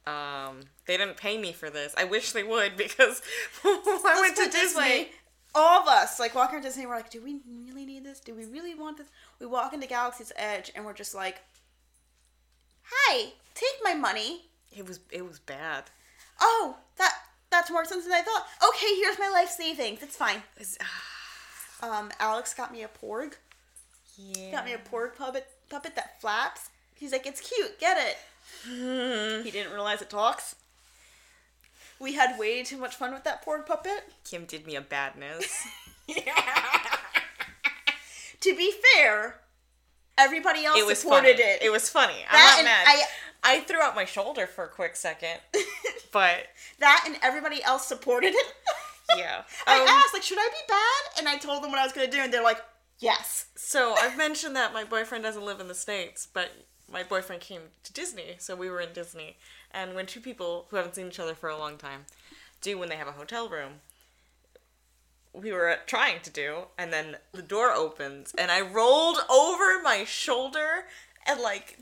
[0.05, 1.93] Um, they didn't pay me for this.
[1.97, 3.21] I wish they would because
[3.63, 3.81] I
[4.21, 5.09] Let's went to Disney.
[5.59, 8.19] All of us, like walking to Disney, we're like, do we really need this?
[8.19, 9.07] Do we really want this?
[9.39, 11.41] We walk into Galaxy's Edge, and we're just like,
[12.83, 15.85] "Hi, take my money." It was it was bad.
[16.39, 17.13] Oh, that
[17.49, 18.45] that's more expensive than I thought.
[18.69, 20.03] Okay, here's my life savings.
[20.03, 20.37] It's fine.
[20.55, 20.77] It was-
[21.79, 23.33] Um, Alex got me a porg.
[24.17, 24.49] yeah.
[24.51, 26.69] Got me a porg puppet puppet that flaps.
[26.95, 27.79] He's like, it's cute.
[27.79, 28.17] Get it.
[29.45, 30.55] he didn't realize it talks.
[31.99, 34.03] We had way too much fun with that porg puppet.
[34.23, 35.67] Kim did me a badness.
[38.39, 39.39] to be fair,
[40.17, 41.49] everybody else it was supported funny.
[41.49, 41.61] it.
[41.63, 42.15] It was funny.
[42.29, 42.85] I'm not mad.
[42.87, 43.03] I-
[43.43, 45.39] I threw out my shoulder for a quick second,
[46.11, 46.47] but
[46.79, 48.53] that and everybody else supported it.
[49.15, 49.43] yeah.
[49.67, 51.19] I Um, asked, like, should I be bad?
[51.19, 52.59] And I told them what I was gonna do, and they're like,
[52.97, 53.45] yes.
[53.55, 56.49] So I've mentioned that my boyfriend doesn't live in the States, but
[56.91, 59.37] my boyfriend came to Disney, so we were in Disney.
[59.71, 62.05] And when two people who haven't seen each other for a long time
[62.61, 63.81] do when they have a hotel room,
[65.33, 70.03] we were trying to do, and then the door opens, and I rolled over my
[70.03, 70.85] shoulder,
[71.27, 71.79] and like,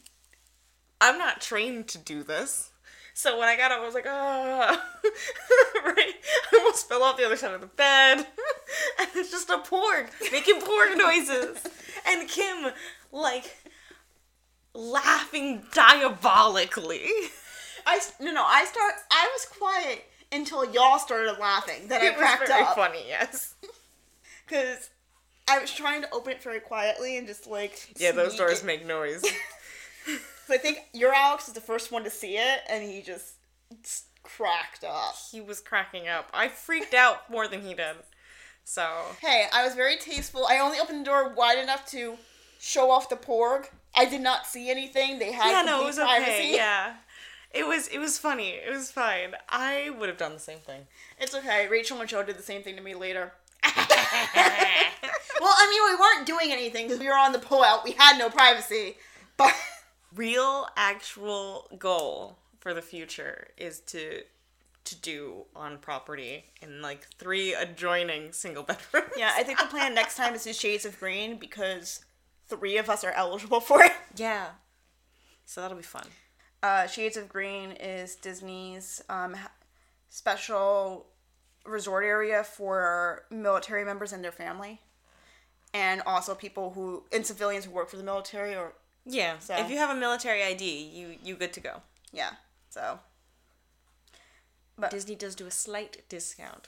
[0.99, 2.71] I'm not trained to do this.
[3.13, 4.85] So when I got up, I was like, ah,
[5.85, 6.13] right?
[6.51, 8.17] I almost fell off the other side of the bed.
[8.99, 11.63] and it's just a porg making porg noises.
[12.05, 12.73] And Kim,
[13.13, 13.55] like,
[14.73, 17.07] laughing diabolically.
[17.85, 18.43] I no no.
[18.45, 18.93] I start.
[19.11, 21.87] I was quiet until y'all started laughing.
[21.87, 23.55] Then I cracked very up funny, yes.
[24.47, 24.89] because
[25.47, 28.65] I was trying to open it very quietly and just like Yeah, those doors it.
[28.65, 29.23] make noise.
[30.47, 33.33] So I think your Alex was the first one to see it, and he just
[34.21, 35.15] cracked up.
[35.31, 36.29] he was cracking up.
[36.35, 37.95] I freaked out more than he did.
[38.63, 38.87] So,
[39.21, 40.45] Hey, I was very tasteful.
[40.47, 42.19] I only opened the door wide enough to
[42.59, 43.69] show off the porg.
[43.95, 45.17] I did not see anything.
[45.17, 46.29] They had yeah, no, it was privacy.
[46.31, 46.55] okay.
[46.55, 46.93] Yeah.
[47.51, 48.49] It was it was funny.
[48.49, 49.35] It was fine.
[49.49, 50.87] I would have done the same thing.
[51.19, 51.67] It's okay.
[51.67, 53.33] Rachel and Joe did the same thing to me later.
[55.41, 57.83] Well, I mean, we weren't doing anything because we were on the pullout.
[57.83, 58.95] We had no privacy.
[59.37, 59.53] But
[60.15, 64.21] Real actual goal for the future is to
[64.85, 69.11] to do on property in like three adjoining single bedrooms.
[69.17, 72.05] yeah, I think the plan next time is to Shades of Green because
[72.47, 73.91] three of us are eligible for it.
[74.15, 74.47] Yeah.
[75.45, 76.07] So that'll be fun.
[76.65, 79.35] Uh, Shades of Green is Disney's um,
[80.09, 81.05] special
[81.63, 84.81] resort area for military members and their family,
[85.75, 88.73] and also people who and civilians who work for the military or
[89.05, 89.37] Yeah.
[89.37, 91.83] So- If you have a military ID, you you good to go.
[92.11, 92.31] yeah.
[92.71, 92.99] So
[94.75, 96.67] But Disney does do a slight discount.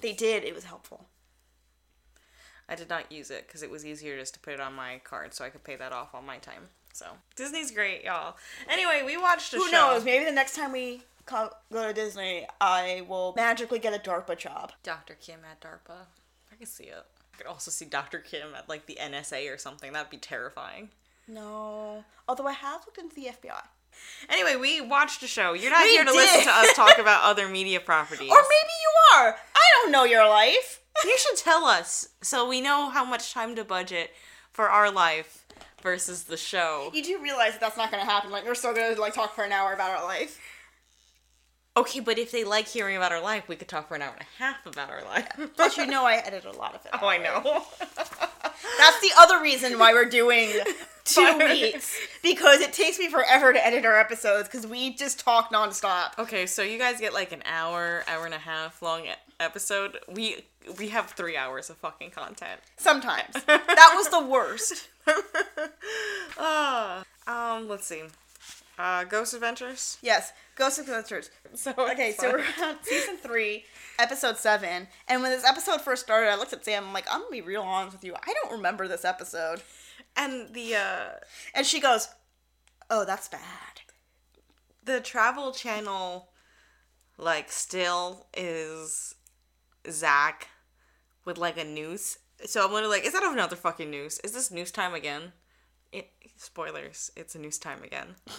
[0.00, 0.42] they did.
[0.42, 1.06] It was helpful.
[2.66, 5.00] I did not use it because it was easier just to put it on my
[5.04, 6.70] card so I could pay that off on my time.
[6.92, 8.36] So Disney's great, y'all.
[8.68, 9.72] Anyway, we watched a Who show.
[9.92, 10.04] knows?
[10.04, 14.36] Maybe the next time we co- go to Disney, I will magically get a DARPA
[14.36, 14.72] job.
[14.82, 15.14] Dr.
[15.14, 16.06] Kim at DARPA.
[16.52, 17.04] I can see it.
[17.34, 18.18] I could also see Dr.
[18.18, 19.92] Kim at like the NSA or something.
[19.92, 20.88] That'd be terrifying.
[21.28, 22.04] No.
[22.26, 23.62] Although I have looked into the FBI.
[24.28, 25.52] Anyway, we watched a show.
[25.54, 26.16] You're not We here to did.
[26.16, 28.30] listen to us talk about other media properties.
[28.30, 29.36] Or maybe you are.
[29.54, 30.80] I don't know your life.
[31.04, 34.10] you should tell us so we know how much time to budget
[34.52, 35.44] for our life
[35.82, 36.90] versus the show.
[36.92, 38.30] You do realize that that's not going to happen.
[38.30, 40.38] Like, we're still going to, like, talk for an hour about our life.
[41.78, 44.12] Okay, but if they like hearing about our life, we could talk for an hour
[44.12, 45.28] and a half about our life.
[45.56, 46.90] but you know I edit a lot of it.
[47.00, 47.42] oh, I know.
[48.78, 50.50] That's the other reason why we're doing
[51.14, 51.98] two weeks.
[52.22, 56.18] Because it takes me forever to edit our episodes because we just talk nonstop.
[56.18, 59.06] okay, so you guys get like an hour, hour and a half long
[59.40, 59.98] episode.
[60.08, 60.44] We
[60.78, 62.60] we have three hours of fucking content.
[62.76, 63.34] Sometimes.
[63.46, 64.88] That was the worst.
[66.38, 68.02] Ah, um, let's see.
[68.78, 69.98] Uh, Ghost Adventures.
[70.02, 70.32] Yes.
[70.54, 71.30] Ghost Adventures.
[71.54, 73.64] So Okay, so we're on season three,
[73.98, 74.86] episode seven.
[75.08, 76.84] And when this episode first started, I looked at Sam.
[76.84, 78.14] I'm like, I'm gonna be real honest with you.
[78.14, 79.62] I don't remember this episode.
[80.18, 81.08] And the uh
[81.54, 82.08] And she goes,
[82.90, 83.40] "Oh, that's bad."
[84.84, 86.30] the Travel Channel,
[87.18, 89.14] like, still is
[89.90, 90.48] Zach
[91.26, 92.16] with like a noose.
[92.46, 94.18] So I'm literally like, is that another fucking noose?
[94.20, 95.32] Is this noose time again?
[95.92, 98.14] It, spoilers, it's a noose time again.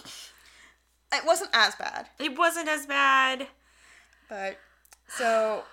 [1.12, 3.48] It wasn't as bad, It wasn't as bad.
[4.28, 4.58] but
[5.08, 5.64] so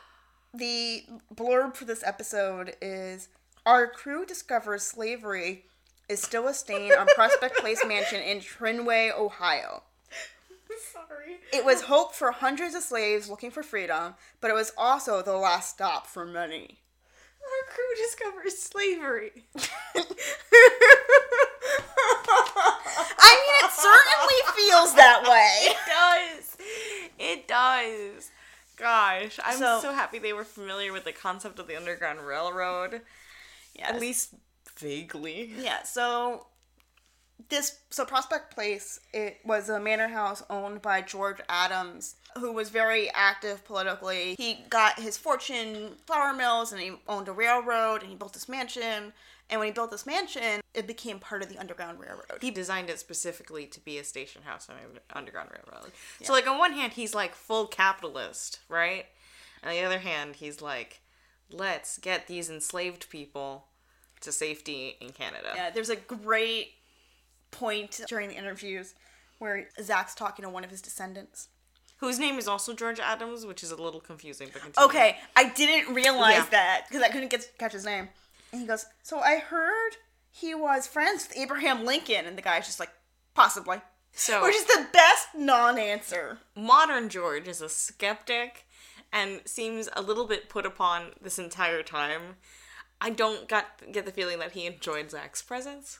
[0.51, 3.29] the blurb for this episode is:
[3.63, 5.65] Our crew discovers slavery
[6.09, 9.83] is still a stain on Prospect Place Mansion in Trinway, Ohio.
[10.93, 11.37] Sorry.
[11.53, 15.35] It was hope for hundreds of slaves looking for freedom, but it was also the
[15.37, 16.79] last stop for many.
[17.41, 19.45] Our crew discovers slavery.
[23.19, 25.73] I mean, it certainly feels that way.
[25.77, 26.57] It does.
[27.19, 28.31] It does.
[28.77, 33.01] Gosh, I'm So- so, happy they were familiar with the concept of the Underground Railroad.
[33.75, 33.89] Yes.
[33.89, 34.33] At least
[34.79, 35.53] vaguely.
[35.57, 36.47] Yeah, so
[37.49, 42.69] this so Prospect Place it was a manor house owned by George Adams who was
[42.69, 44.35] very active politically.
[44.37, 48.49] He got his fortune flour mills and he owned a railroad and he built this
[48.49, 49.13] mansion
[49.49, 52.41] and when he built this mansion it became part of the Underground Railroad.
[52.41, 55.91] He designed it specifically to be a station house on an Underground Railroad.
[56.21, 59.07] So, like, on one hand, he's like full capitalist, right?
[59.63, 61.01] On the other hand, he's like,
[61.51, 63.66] let's get these enslaved people
[64.21, 65.51] to safety in Canada.
[65.55, 66.73] Yeah, there's a great
[67.51, 68.93] point during the interviews
[69.39, 71.49] where Zach's talking to one of his descendants.
[71.97, 74.87] Whose name is also George Adams, which is a little confusing, but continue.
[74.87, 76.45] Okay, I didn't realize Yeah.
[76.51, 78.09] that because I couldn't get catch his name.
[78.51, 79.97] And he goes, "So I heard
[80.31, 82.91] he was friends with Abraham Lincoln," and the guy's just like,
[83.33, 83.81] "Possibly,"
[84.13, 86.39] So, which is the best non-answer.
[86.55, 88.67] modern George is a skeptic
[89.11, 92.37] and seems a little bit put upon this entire time.
[92.99, 95.99] I don't got get the feeling that he enjoyed Zach's presence,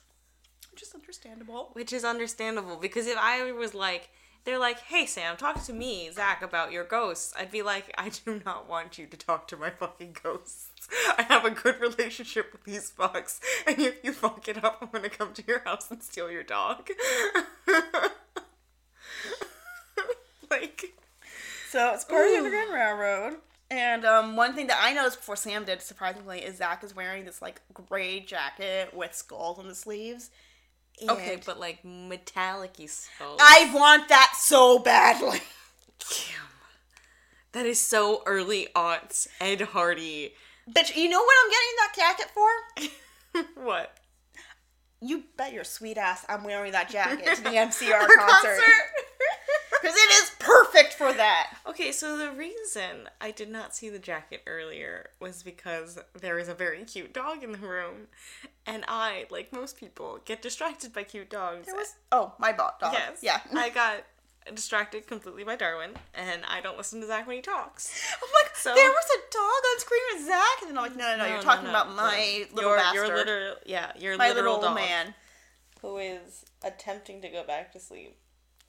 [0.72, 1.70] Which is understandable.
[1.74, 4.10] which is understandable because if I was like,
[4.46, 8.10] they're like, "Hey Sam, talk to me, Zach, about your ghosts," I'd be like, "I
[8.10, 10.88] do not want you to talk to my fucking ghosts.
[11.18, 14.90] I have a good relationship with these fucks, and if you fuck it up, I'm
[14.92, 16.90] gonna come to your house and steal your dog."
[20.50, 20.94] like.
[21.70, 23.34] So it's part of the Underground Railroad.
[23.70, 27.26] And um, one thing that I noticed before Sam did, surprisingly, is Zach is wearing
[27.26, 30.30] this like gray jacket with skulls on the sleeves.
[31.08, 33.40] Okay, but like metallic-y skulls.
[33.42, 35.42] I want that so badly.
[36.00, 36.48] Damn.
[37.52, 40.34] That is so early aughts Ed Hardy.
[40.70, 42.96] Bitch, you know what I'm getting that
[43.36, 43.64] jacket for?
[43.64, 43.98] what?
[45.02, 48.64] You bet your sweet ass I'm wearing that jacket to the MCR concert.
[49.72, 50.27] Because it is
[50.98, 51.58] for that.
[51.68, 56.48] Okay, so the reason I did not see the jacket earlier was because there is
[56.50, 58.08] a very cute dog in the room,
[58.66, 61.66] and I, like most people, get distracted by cute dogs.
[61.68, 62.94] There was oh my bot dog.
[62.94, 63.40] yes, Yeah.
[63.54, 64.04] I got
[64.54, 67.92] distracted completely by Darwin, and I don't listen to Zach when he talks.
[68.24, 70.96] I'm like, So- there was a dog on screen with Zach, and then I'm like,
[70.96, 71.70] no, no, no, No, you're no, talking no.
[71.72, 75.14] about my little your, bastard, Your literal, yeah, your my literal little dog man.
[75.82, 78.18] who is attempting to go back to sleep.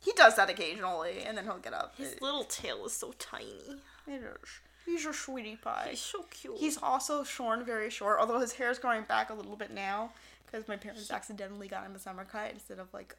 [0.01, 1.95] He does that occasionally, and then he'll get up.
[1.97, 3.81] His little tail is so tiny.
[4.07, 4.61] It is.
[4.87, 5.89] He's your sweetie pie.
[5.91, 6.57] He's so cute.
[6.59, 10.13] He's also shorn very short, although his hair is growing back a little bit now
[10.47, 13.15] because my parents accidentally got him a summer cut instead of like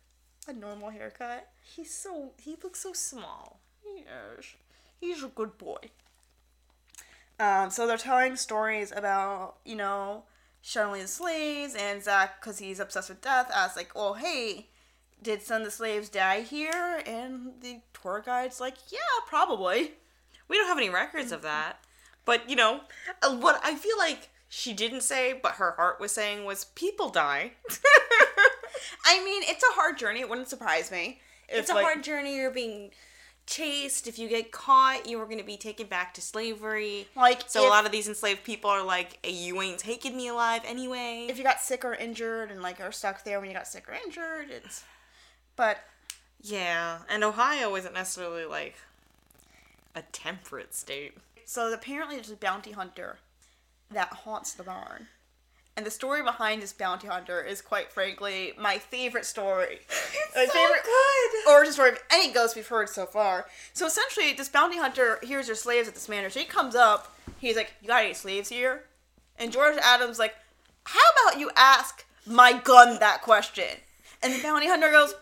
[0.48, 1.48] a normal haircut.
[1.62, 3.60] he's so he looks so small.
[3.86, 4.56] Yes,
[5.00, 5.78] he's a good boy.
[7.40, 10.24] Um, so they're telling stories about you know
[10.74, 13.52] the slaves and Zach because he's obsessed with death.
[13.54, 14.68] As like, well, hey,
[15.22, 17.02] did some of the slaves die here?
[17.06, 19.94] And the tour guide's like, yeah, probably.
[20.48, 21.78] We don't have any records of that.
[22.26, 22.82] But, you know,
[23.22, 27.10] uh, what I feel like she didn't say, but her heart was saying was people
[27.10, 27.54] die.
[29.06, 30.22] I mean, it's a hard journey.
[30.22, 31.22] It wouldn't surprise me.
[31.48, 32.36] if, it's a like- hard journey.
[32.36, 32.92] You're being
[33.46, 34.08] chased.
[34.08, 37.08] If you get caught, you are going to be taken back to slavery.
[37.16, 40.28] Like, So a lot of these enslaved people are like, "Hey, you ain't taking me
[40.28, 41.28] alive anyway.
[41.30, 43.90] If you got sick or injured and like are stuck there when you got sick
[43.90, 44.84] or injured, it's.
[45.60, 45.80] But
[46.42, 48.78] yeah, and Ohio isn't necessarily like
[49.94, 51.18] a temperate state.
[51.44, 53.18] so apparently there's a bounty hunter
[53.92, 55.08] that haunts the barn.
[55.76, 59.82] And the story behind this bounty hunter is quite frankly my favorite story.
[60.34, 61.52] my so favorite good.
[61.52, 63.48] origin story of any ghost we've heard so far.
[63.74, 66.30] So essentially, this bounty hunter hears there's slaves at this manor.
[66.30, 67.14] So he comes up.
[67.38, 68.86] He's like, "You got any slaves here?"
[69.38, 70.36] And George Adams like,
[70.86, 73.82] "How about you ask my gun that question?"
[74.22, 75.16] And the bounty hunter goes,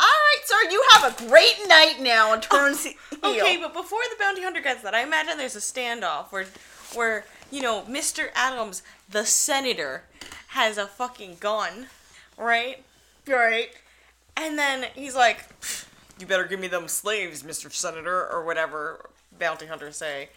[0.00, 0.70] "All right, sir.
[0.70, 2.96] You have a great night now." And oh, turns heel.
[3.22, 6.46] Okay, but before the bounty hunter gets that, I imagine there's a standoff where,
[6.94, 8.28] where you know, Mr.
[8.34, 10.04] Adams, the senator,
[10.48, 11.86] has a fucking gun,
[12.36, 12.84] right?
[13.26, 13.70] right.
[14.36, 15.44] And then he's like,
[16.18, 17.72] "You better give me them slaves, Mr.
[17.72, 20.30] Senator," or whatever bounty hunters say.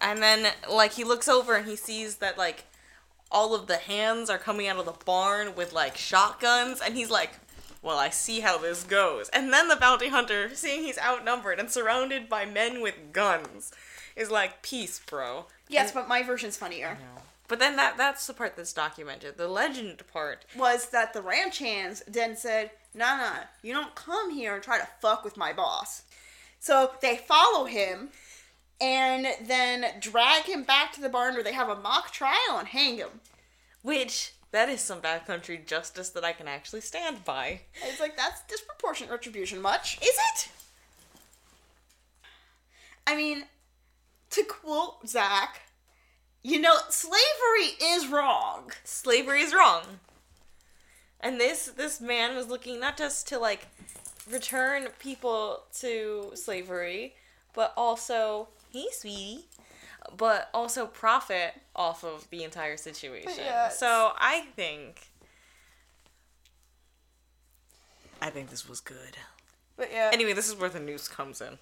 [0.00, 2.64] And then like he looks over and he sees that like
[3.30, 7.10] all of the hands are coming out of the barn with like shotguns, and he's
[7.10, 7.32] like.
[7.82, 9.28] Well, I see how this goes.
[9.30, 13.72] And then the bounty hunter, seeing he's outnumbered and surrounded by men with guns,
[14.14, 16.98] is like, "Peace, bro." Yes, but my version's funnier.
[17.48, 19.36] But then that that's the part that's documented.
[19.36, 20.44] The legend part.
[20.54, 24.78] Was that the ranch hands then said, "Nah, nah, you don't come here and try
[24.78, 26.02] to fuck with my boss."
[26.60, 28.12] So they follow him,
[28.80, 32.68] and then drag him back to the barn where they have a mock trial and
[32.68, 33.20] hang him.
[33.82, 37.60] Which that is some backcountry justice that I can actually stand by.
[37.86, 39.60] It's like that's disproportionate retribution.
[39.60, 40.48] Much Is it?
[43.06, 43.44] I mean,
[44.30, 45.62] to quote Zach,
[46.42, 48.72] you know, slavery is wrong.
[48.84, 49.82] Slavery is wrong.
[51.20, 53.68] And this this man was looking not just to like
[54.30, 57.14] return people to slavery,
[57.54, 59.44] but also hey sweetie,
[60.16, 63.32] but also profit off of the entire situation.
[63.36, 65.10] Yeah, So I think
[68.22, 69.16] I think this was good.
[69.76, 70.10] But yeah.
[70.12, 71.58] Anyway, this is where the news comes in.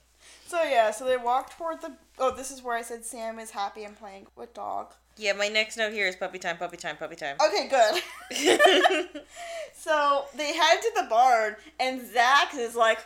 [0.46, 1.92] So yeah, so they walk toward the.
[2.18, 4.92] Oh, this is where I said Sam is happy and playing with dog.
[5.16, 7.36] Yeah, my next note here is puppy time, puppy time, puppy time.
[7.44, 8.02] Okay, good.
[9.74, 12.98] so they head to the barn, and Zach is like,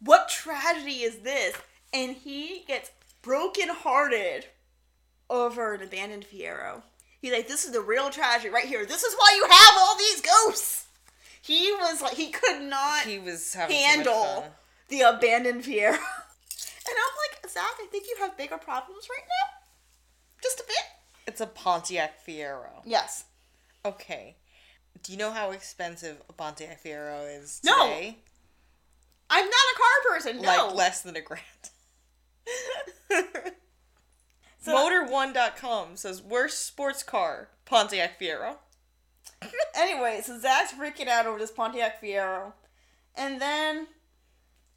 [0.00, 1.56] "What tragedy is this?"
[1.92, 2.90] And he gets
[3.22, 4.46] brokenhearted
[5.30, 6.82] over an abandoned Fiero.
[7.20, 8.86] He's like, "This is the real tragedy right here.
[8.86, 10.86] This is why you have all these ghosts."
[11.40, 14.52] He was like, he could not he was handle
[14.88, 15.98] the abandoned Fiero.
[16.90, 19.58] And I'm like, Zach, I think you have bigger problems right now.
[20.42, 20.84] Just a bit.
[21.26, 22.80] It's a Pontiac Fiero.
[22.86, 23.24] Yes.
[23.84, 24.36] Okay.
[25.02, 28.16] Do you know how expensive a Pontiac Fiero is today?
[28.16, 28.16] No.
[29.28, 30.40] I'm not a car person.
[30.40, 30.48] No.
[30.48, 31.42] Like less than a grand.
[34.68, 38.56] So- Motor1.com says worst sports car, Pontiac Fiero.
[39.74, 42.52] anyway, so Zach's freaking out over this Pontiac Fiero.
[43.16, 43.88] And then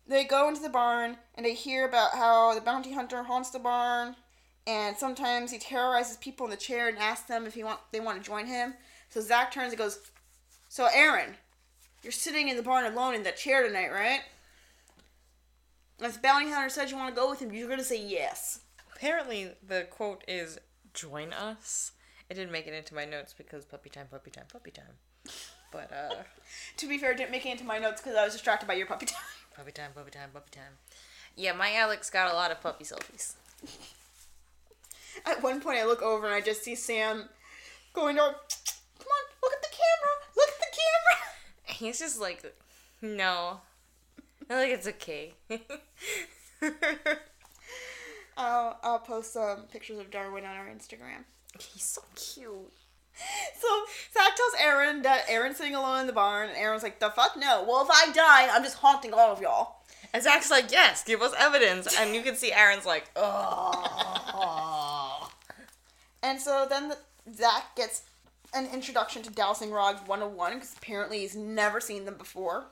[0.07, 3.59] they go into the barn and they hear about how the bounty hunter haunts the
[3.59, 4.15] barn.
[4.67, 7.99] And sometimes he terrorizes people in the chair and asks them if he want they
[7.99, 8.75] want to join him.
[9.09, 9.99] So Zach turns and goes,
[10.69, 11.35] So Aaron,
[12.03, 14.21] you're sitting in the barn alone in that chair tonight, right?
[15.97, 18.03] And if the bounty hunter says you want to go with him, you're gonna say
[18.03, 18.60] yes.
[19.01, 20.59] Apparently, the quote is
[20.93, 21.93] "Join us."
[22.29, 24.93] It didn't make it into my notes because puppy time, puppy time, puppy time.
[25.71, 26.13] But uh,
[26.77, 28.75] To be fair, it didn't make it into my notes because I was distracted by
[28.75, 29.23] your puppy time.
[29.55, 30.73] puppy time, puppy time, puppy time.
[31.35, 33.33] Yeah, my Alex got a lot of puppy selfies.
[35.25, 37.27] At one point, I look over and I just see Sam
[37.93, 41.23] going to, come on, look at the camera, look at the camera.
[41.65, 42.55] He's just like,
[43.01, 43.61] no.
[44.47, 45.33] I like it's okay.
[48.37, 51.23] I'll, I'll post some pictures of Darwin on our Instagram.
[51.59, 52.71] He's so cute.
[53.59, 53.67] So
[54.13, 57.35] Zach tells Aaron that Aaron's sitting alone in the barn, and Aaron's like, the fuck
[57.37, 57.65] no.
[57.67, 59.83] Well, if I die, I'm just haunting all of y'all.
[60.13, 61.87] And Zach's like, yes, give us evidence.
[61.99, 65.29] And you can see Aaron's like, oh.
[66.23, 66.97] And so then the,
[67.33, 68.03] Zach gets
[68.53, 72.65] an introduction to dowsing rods 101 because apparently he's never seen them before.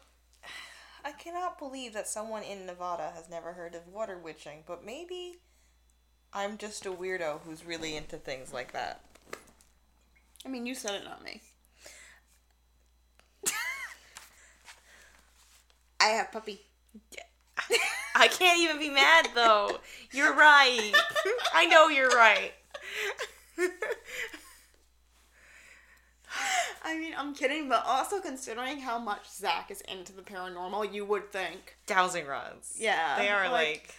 [1.06, 5.38] I cannot believe that someone in Nevada has never heard of water witching, but maybe
[6.34, 9.02] I'm just a weirdo who's really into things like that.
[10.46, 11.42] I mean, you said it, not me.
[16.00, 16.62] I have puppy.
[18.16, 19.80] I can't even be mad though.
[20.12, 20.92] You're right.
[21.54, 22.54] I know you're right.
[26.84, 31.06] I mean, I'm kidding, but also considering how much Zach is into the paranormal, you
[31.06, 31.76] would think.
[31.86, 32.76] Dowsing rods.
[32.80, 33.96] Yeah, They are like- like,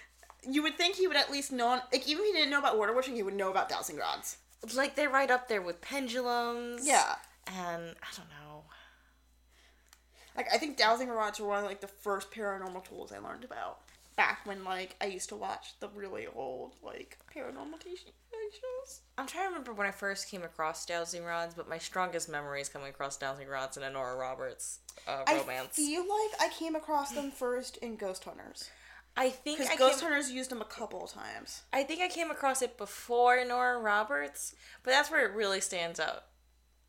[0.49, 2.78] You would think he would at least know, like, even if he didn't know about
[2.78, 4.38] water witching, he would know about dowsing rods.
[4.74, 6.86] like they're right up there with pendulums.
[6.86, 7.16] Yeah.
[7.47, 8.64] And I don't know.
[10.36, 13.45] Like, I think dowsing rods were one of, like, the first paranormal tools I learned
[13.45, 13.80] about.
[14.16, 17.97] Back when, like, I used to watch the really old, like, paranormal TV
[18.53, 19.01] shows.
[19.18, 22.61] I'm trying to remember when I first came across dowsing rods, but my strongest memory
[22.61, 25.74] is coming across dowsing rods in a Nora Roberts uh, romance.
[25.78, 28.70] I feel like I came across them first in Ghost Hunters.
[29.16, 31.62] I think Because I Ghost came, Hunters used them a couple of times.
[31.72, 36.00] I think I came across it before Nora Roberts, but that's where it really stands
[36.00, 36.24] out.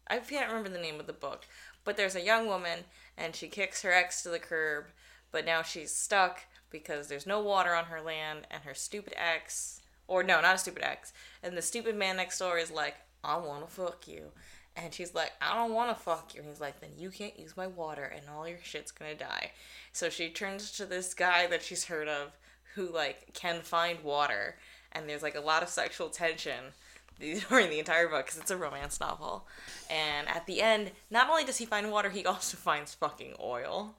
[0.07, 1.45] I can't remember the name of the book,
[1.83, 2.79] but there's a young woman
[3.17, 4.85] and she kicks her ex to the curb,
[5.31, 9.81] but now she's stuck because there's no water on her land and her stupid ex,
[10.07, 11.13] or no, not a stupid ex,
[11.43, 14.31] and the stupid man next door is like, I want to fuck you.
[14.75, 16.41] And she's like, I don't want to fuck you.
[16.41, 19.51] And he's like, then you can't use my water and all your shit's gonna die.
[19.91, 22.31] So she turns to this guy that she's heard of
[22.75, 24.55] who, like, can find water.
[24.93, 26.73] And there's, like, a lot of sexual tension
[27.19, 29.45] during the entire book because it's a romance novel.
[29.89, 33.95] And at the end, not only does he find water, he also finds fucking oil.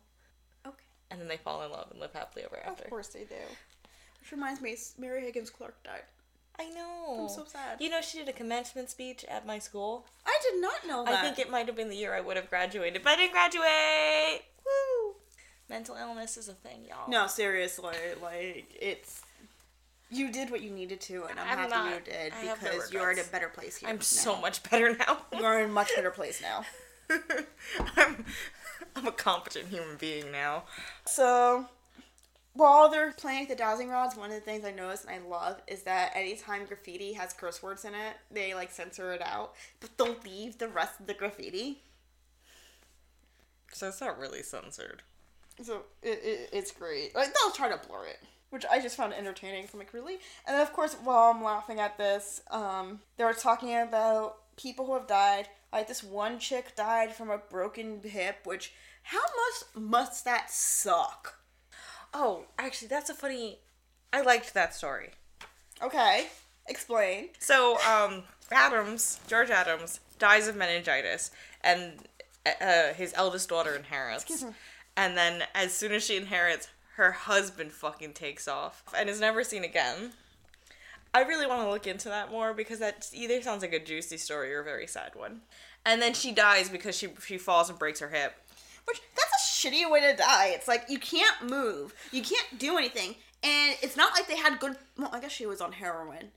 [0.66, 0.76] Okay.
[1.10, 2.84] And then they fall in love and live happily ever after.
[2.84, 3.34] Of course they do.
[4.20, 6.02] Which reminds me, Mary Higgins Clark died.
[6.62, 7.22] I know.
[7.22, 7.80] I'm so sad.
[7.80, 10.06] You know, she did a commencement speech at my school.
[10.24, 11.14] I did not know that.
[11.14, 13.32] I think it might have been the year I would have graduated, but I didn't
[13.32, 14.42] graduate.
[14.64, 15.14] Woo!
[15.68, 17.08] Mental illness is a thing, y'all.
[17.08, 19.22] No, seriously, like it's.
[20.10, 22.70] You did what you needed to, and I'm, I'm happy not- you did have no
[22.70, 23.88] because you're in a better place here.
[23.88, 24.02] I'm now.
[24.02, 25.22] so much better now.
[25.38, 26.66] You're in a much better place now.
[27.96, 28.26] I'm,
[28.94, 30.64] I'm a competent human being now.
[31.06, 31.66] So,
[32.54, 35.26] while they're playing with the dowsing rods, one of the things I noticed and I
[35.26, 39.54] love is that anytime graffiti has curse words in it, they like censor it out,
[39.80, 41.80] but they'll leave the rest of the graffiti.
[43.72, 45.02] So it's not really censored.
[45.62, 47.14] So it, it, it's great.
[47.14, 49.66] Like they'll try to blur it, which I just found entertaining.
[49.66, 50.18] So I'm like, really?
[50.46, 54.84] And then of course, while I'm laughing at this, um, they were talking about people
[54.84, 55.48] who have died.
[55.72, 58.74] Like this one chick died from a broken hip, which
[59.04, 61.41] how much must that suck?
[62.14, 63.58] Oh, actually, that's a funny.
[64.12, 65.10] I liked that story.
[65.82, 66.26] Okay,
[66.68, 67.30] explain.
[67.38, 71.30] So, um, Adams, George Adams, dies of meningitis,
[71.62, 71.94] and
[72.60, 74.22] uh, his eldest daughter inherits.
[74.22, 74.54] Excuse me.
[74.96, 79.42] And then, as soon as she inherits, her husband fucking takes off and is never
[79.42, 80.12] seen again.
[81.14, 84.16] I really want to look into that more because that either sounds like a juicy
[84.16, 85.42] story or a very sad one.
[85.84, 88.34] And then she dies because she she falls and breaks her hip.
[88.84, 90.48] Which that's a shitty way to die.
[90.48, 94.58] It's like you can't move, you can't do anything, and it's not like they had
[94.58, 94.76] good.
[94.96, 96.30] Well, I guess she was on heroin.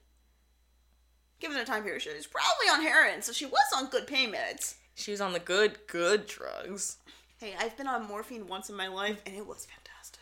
[1.38, 4.32] Given the time period, she was probably on heroin, so she was on good pain
[4.32, 4.74] meds.
[4.94, 6.96] She was on the good good drugs.
[7.38, 10.20] Hey, I've been on morphine once in my life, and it was fantastic.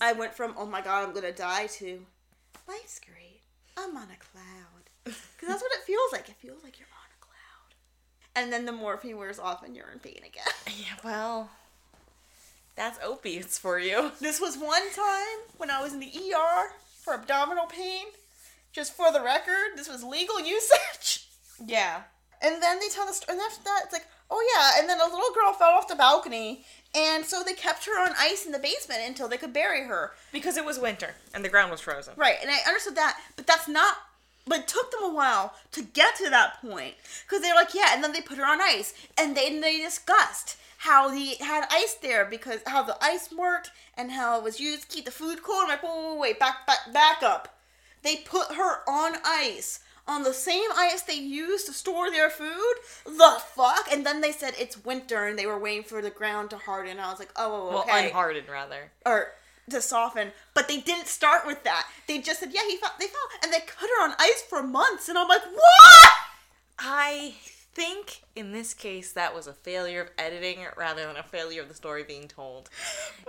[0.00, 2.06] I went from oh my god, I'm gonna die to
[2.68, 3.40] life's great.
[3.76, 4.84] I'm on a cloud.
[5.38, 6.28] Because that's what it feels like.
[6.28, 7.74] It feels like you're on a cloud.
[8.36, 10.44] And then the morphine wears off, and you're in pain again.
[10.66, 11.50] Yeah, well,
[12.78, 14.12] that's opiates for you.
[14.20, 16.70] This was one time when I was in the ER
[17.02, 18.06] for abdominal pain.
[18.72, 21.28] Just for the record, this was legal usage.
[21.64, 22.02] Yeah.
[22.40, 25.00] And then they tell the story, and after that, it's like, oh yeah, and then
[25.00, 26.64] a little girl fell off the balcony,
[26.94, 30.12] and so they kept her on ice in the basement until they could bury her.
[30.32, 32.14] Because it was winter and the ground was frozen.
[32.16, 33.96] Right, and I understood that, but that's not.
[34.48, 36.94] But it took them a while to get to that point
[37.24, 40.56] because they're like, yeah, and then they put her on ice, and then they discussed
[40.78, 44.82] how they had ice there because how the ice worked and how it was used
[44.82, 45.64] to keep the food cold.
[45.64, 47.58] I'm like, wait, wait, wait, back, back, back up.
[48.02, 52.74] They put her on ice on the same ice they used to store their food.
[53.04, 53.86] The fuck?
[53.92, 56.98] And then they said it's winter and they were waiting for the ground to harden.
[56.98, 57.90] I was like, oh, okay.
[57.90, 58.90] Well, unhardened rather.
[59.04, 59.32] or
[59.70, 61.86] to soften, but they didn't start with that.
[62.06, 64.62] They just said, "Yeah, he fell." They fell, and they cut her on ice for
[64.62, 66.12] months, and I'm like, "What?"
[66.78, 67.34] I
[67.78, 71.68] think in this case that was a failure of editing rather than a failure of
[71.68, 72.70] the story being told.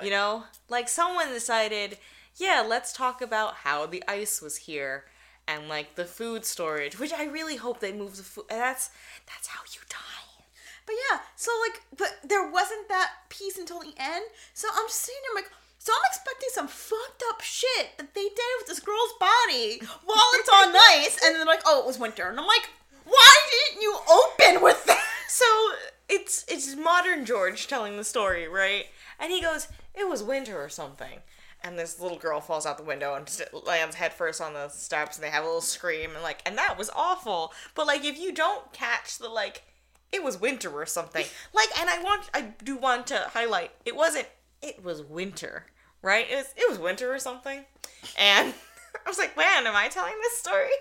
[0.02, 1.98] You know, like someone decided,
[2.38, 5.04] yeah, let's talk about how the ice was here
[5.46, 8.46] and like the food storage, which I really hope they move the food.
[8.48, 8.92] That's
[9.28, 10.46] that's how you die.
[10.86, 14.26] But yeah, so like, but there wasn't that piece until the end.
[14.54, 18.24] So I'm just sitting there like, so I'm expecting some fucked up shit that they
[18.24, 21.88] did with this girl's body while it's on ice, and then they're like, "Oh, it
[21.88, 22.70] was winter," and I'm like,
[23.06, 25.46] "Why didn't you open with that?" So
[26.10, 28.88] it's it's modern George telling the story, right?
[29.20, 31.20] And he goes, "It was winter or something."
[31.62, 33.30] And this little girl falls out the window and
[33.66, 36.78] lands headfirst on the steps, and they have a little scream, and like, and that
[36.78, 37.54] was awful.
[37.76, 39.64] But like, if you don't catch the like,
[40.12, 43.96] it was winter or something, like, and I want, I do want to highlight, it
[43.96, 44.28] wasn't,
[44.62, 45.66] it was winter,
[46.02, 46.26] right?
[46.30, 47.66] It was, it was winter or something,
[48.18, 48.54] and
[49.06, 50.70] I was like, man, am I telling this story?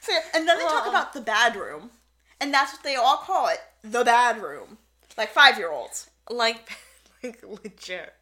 [0.00, 1.90] So, and then they talk about the bad room,
[2.38, 4.76] and that's what they all call it, the bad room,
[5.16, 6.10] like five year olds.
[6.30, 6.70] like
[7.22, 8.12] like legit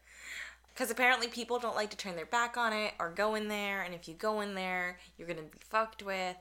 [0.72, 3.82] because apparently people don't like to turn their back on it or go in there
[3.82, 6.36] and if you go in there you're gonna be fucked with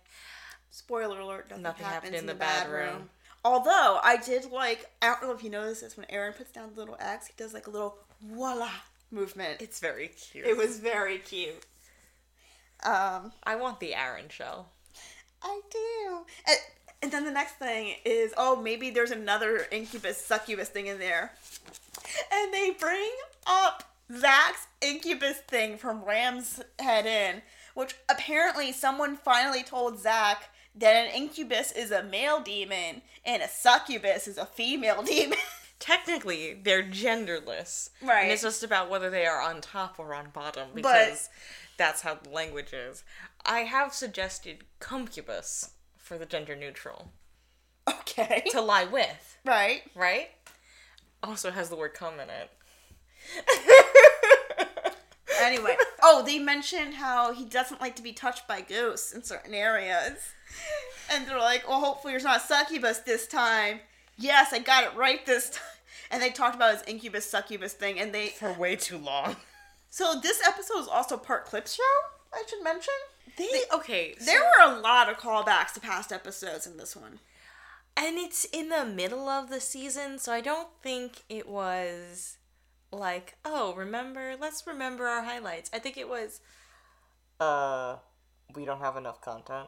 [0.70, 2.94] Spoiler alert: nothing, Nothing happens happened in, in the, the bad, bad room.
[2.96, 3.10] room.
[3.44, 6.70] Although I did like, I don't know if you noticed this when Aaron puts down
[6.74, 8.70] the little X, he does like a little voila
[9.10, 9.62] movement.
[9.62, 11.66] it's very cute It was very cute.
[12.84, 14.66] Um, i want the aaron show
[15.44, 16.26] I do.
[16.48, 16.58] And,
[17.02, 21.34] and then the next thing is, oh, maybe there's another incubus succubus thing in there.
[22.32, 23.12] And they bring
[23.48, 23.84] up
[24.16, 27.42] Zach's incubus thing from Ram's Head Inn,
[27.74, 33.48] which apparently someone finally told Zach that an incubus is a male demon and a
[33.48, 35.38] succubus is a female demon.
[35.80, 38.24] technically they're genderless Right.
[38.24, 41.30] and it's just about whether they are on top or on bottom because
[41.78, 43.04] that's how the language is
[43.46, 47.12] i have suggested concubus for the gender neutral
[47.90, 48.44] okay.
[48.52, 49.82] to lie with Right.
[49.96, 50.30] right
[51.24, 52.52] also has the word come in it
[55.40, 59.54] Anyway, oh, they mentioned how he doesn't like to be touched by ghosts in certain
[59.54, 60.18] areas.
[61.12, 63.80] And they're like, well, hopefully there's not succubus this time.
[64.18, 65.64] Yes, I got it right this time.
[66.14, 67.98] And they talked about his incubus succubus thing.
[67.98, 68.28] And they.
[68.28, 69.38] for way too long
[69.90, 71.82] So this episode is also part clip show,
[72.34, 72.94] I should mention.
[73.38, 77.20] they okay so- There were a lot of callbacks to past episodes in this one.
[77.96, 82.38] and it's in the middle of the season so i don't think it was
[82.92, 85.70] like oh remember let's remember our highlights.
[85.74, 86.42] I think it was
[87.40, 87.98] uh
[88.56, 89.68] we don't have enough content.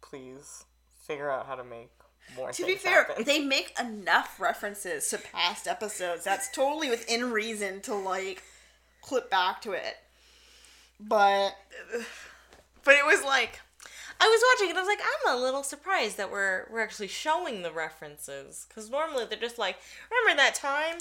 [0.00, 0.64] Please
[1.06, 1.90] figure out how to make
[2.36, 6.24] more To be fair, they make enough references to past episodes.
[6.24, 8.42] That's totally within reason to, like,
[9.02, 9.96] clip back to it.
[11.00, 11.56] But
[12.84, 13.60] but it was like
[14.20, 17.08] I was watching and I was like, I'm a little surprised that we're we're actually
[17.08, 18.66] showing the references.
[18.68, 19.76] Because normally they're just like,
[20.10, 20.98] remember that time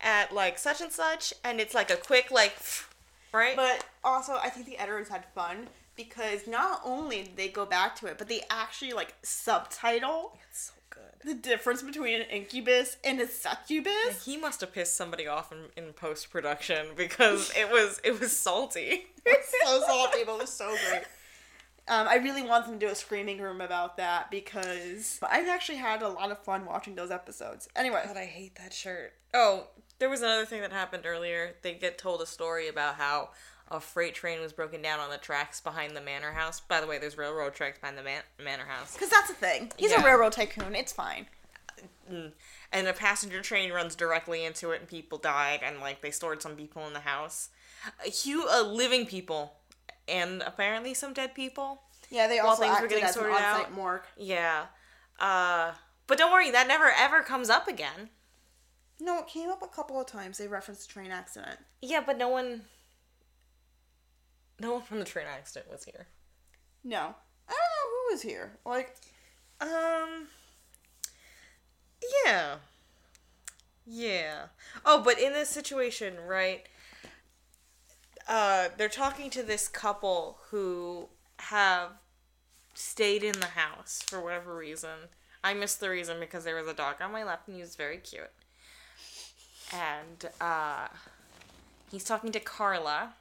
[0.00, 2.54] at like such and such, and it's like a quick like,
[3.32, 3.56] right?
[3.56, 7.96] But also, I think the editors had fun because not only did they go back
[7.96, 11.02] to it, but they actually like subtitle it's so good.
[11.24, 14.24] the difference between an incubus and a succubus.
[14.24, 18.36] He must have pissed somebody off in, in post production because it was it was
[18.36, 19.06] salty.
[19.26, 21.04] It's so salty, but it was so great.
[21.86, 25.76] Um, I really want them to do a screaming room about that because I've actually
[25.78, 27.68] had a lot of fun watching those episodes.
[27.76, 29.12] Anyway, God, I hate that shirt.
[29.34, 29.66] Oh,
[29.98, 31.56] there was another thing that happened earlier.
[31.62, 33.30] They get told a story about how
[33.70, 36.60] a freight train was broken down on the tracks behind the manor house.
[36.60, 38.94] By the way, there's railroad tracks behind the man- manor house.
[38.94, 39.70] because that's a thing.
[39.76, 40.00] He's Yeah.
[40.00, 40.74] a railroad tycoon.
[40.74, 41.26] It's fine.
[42.72, 46.42] And a passenger train runs directly into it, and people died, and like they stored
[46.42, 47.48] some people in the house.
[48.04, 49.56] A huge, uh, living people,
[50.08, 51.82] and apparently some dead people.
[52.10, 53.72] Yeah, they also things were getting as sorted out.
[53.72, 54.02] morgue.
[54.16, 54.66] Yeah.
[55.18, 55.72] Uh,
[56.06, 58.10] but don't worry, that never ever comes up again.
[59.00, 60.38] No, it came up a couple of times.
[60.38, 61.58] They referenced a train accident.
[61.82, 62.62] Yeah, but no one.
[64.60, 66.06] No one from the train accident was here.
[66.84, 66.98] No,
[67.48, 68.52] I don't know who was here.
[68.64, 68.94] Like,
[69.60, 70.28] Um.
[72.24, 72.56] Yeah.
[73.86, 74.46] Yeah.
[74.84, 76.66] Oh, but in this situation, right?
[78.26, 81.08] Uh, they're talking to this couple who
[81.38, 81.90] have
[82.74, 85.08] stayed in the house for whatever reason.
[85.42, 87.76] I missed the reason because there was a dog on my lap and he was
[87.76, 88.30] very cute.
[89.72, 90.88] And uh,
[91.90, 93.14] he's talking to Carla,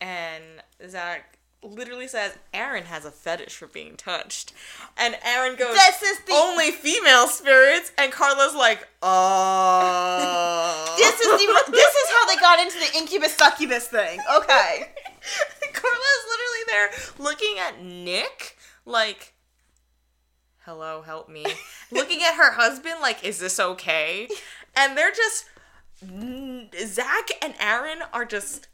[0.00, 0.44] and
[0.88, 4.52] Zach literally says Aaron has a fetish for being touched,
[4.96, 10.94] and Aaron goes, This is the- only female spirits," and Carla's like, Oh.
[10.98, 14.18] this is the this is how they got into the incubus succubus thing.
[14.36, 14.90] Okay.
[15.72, 19.34] Carla's literally there looking at Nick like
[20.64, 21.44] hello help me
[21.90, 24.28] looking at her husband like is this okay
[24.74, 25.44] and they're just
[26.86, 28.68] Zach and Aaron are just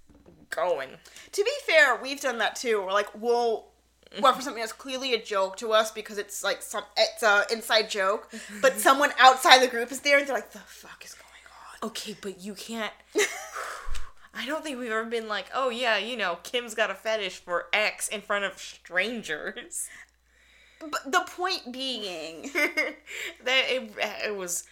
[0.54, 0.90] going
[1.32, 2.80] to be fair, we've done that too.
[2.80, 3.66] We're like, we'll
[4.12, 4.24] mm-hmm.
[4.24, 7.90] reference something that's clearly a joke to us because it's like some it's a inside
[7.90, 11.26] joke, but someone outside the group is there and they're like, the fuck is going
[11.26, 11.88] on?
[11.88, 12.92] okay but you can't
[14.34, 17.38] I don't think we've ever been like oh yeah you know Kim's got a fetish
[17.40, 19.88] for X in front of strangers
[20.90, 22.42] But the point being,
[23.44, 23.92] that it,
[24.24, 24.64] it was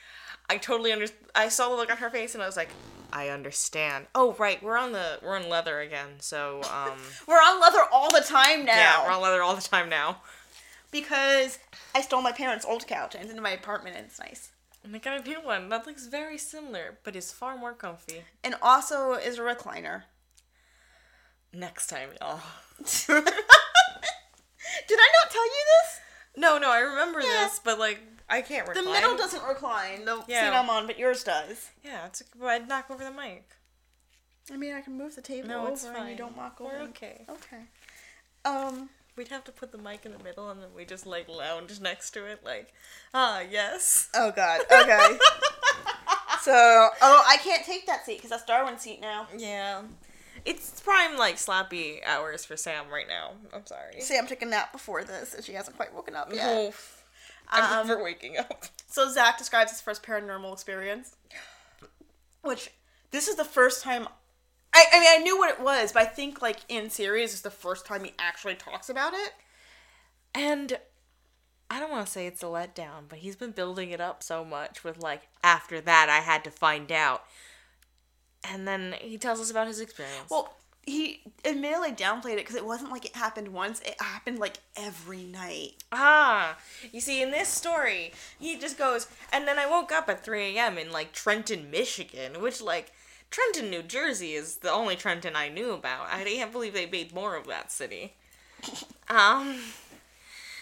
[0.49, 2.70] I totally under I saw the look on her face and I was like
[3.12, 4.06] I understand.
[4.14, 6.08] Oh right, we're on the we're on leather again.
[6.20, 6.98] So um
[7.28, 8.76] we're on leather all the time now.
[8.76, 10.22] yeah, we're on leather all the time now.
[10.90, 11.58] because
[11.94, 14.50] I stole my parents' old couch and it's in my apartment and it's nice.
[14.82, 18.22] And I got a new one that looks very similar, but is far more comfy.
[18.42, 20.04] And also is a recliner.
[21.52, 22.40] Next time, y'all.
[23.06, 26.00] Did I not tell you this?
[26.36, 27.26] No, no, I remember Yeah.
[27.44, 28.00] this, but like
[28.31, 28.85] I can't recline.
[28.87, 30.05] The middle doesn't recline.
[30.05, 30.49] The Yeah.
[30.51, 31.68] seat I'm on, but yours does.
[31.85, 33.51] Yeah, it's a, I'd knock over the mic.
[34.53, 36.11] I mean, I can move the table No, over it's and fine.
[36.11, 36.70] you don't knock over.
[36.72, 37.24] We're okay.
[37.28, 37.62] Okay.
[38.45, 38.89] Um.
[39.16, 41.78] We'd have to put the mic in the middle and then we just like lounge
[41.81, 42.72] next to it, like,
[43.12, 44.09] ah, yes.
[44.14, 44.61] Oh God.
[44.70, 44.99] Okay.
[46.43, 49.26] so, oh, I can't take that seat because that's Darwin's seat now.
[49.37, 49.83] Yeah.
[50.45, 53.33] It's prime like sloppy hours for Sam right now.
[53.53, 54.01] I'm sorry.
[54.01, 56.68] Sam took a nap before this, and she hasn't quite woken up yet.
[56.68, 56.99] Oof.
[57.51, 58.64] I'm Um, for waking up.
[58.92, 61.14] So Zach describes his first paranormal experience,
[62.42, 62.72] which
[63.12, 64.09] this is the first time.
[64.74, 67.42] I, I mean, I knew what it was, but I think like in series is
[67.42, 69.32] the first time he actually talks about it.
[70.34, 70.76] And
[71.70, 74.44] I don't want to say it's a letdown, but he's been building it up so
[74.44, 77.22] much with like after that I had to find out.
[78.42, 80.30] And then he tells us about his experience.
[80.30, 80.53] Well,
[80.91, 85.22] he admittedly downplayed it because it wasn't like it happened once; it happened like every
[85.24, 85.72] night.
[85.93, 86.57] Ah,
[86.93, 90.57] you see, in this story, he just goes, and then I woke up at 3
[90.57, 90.78] a.m.
[90.78, 92.93] in like Trenton, Michigan, which like
[93.30, 96.09] Trenton, New Jersey is the only Trenton I knew about.
[96.11, 98.14] I can't believe they made more of that city.
[99.09, 99.59] Um,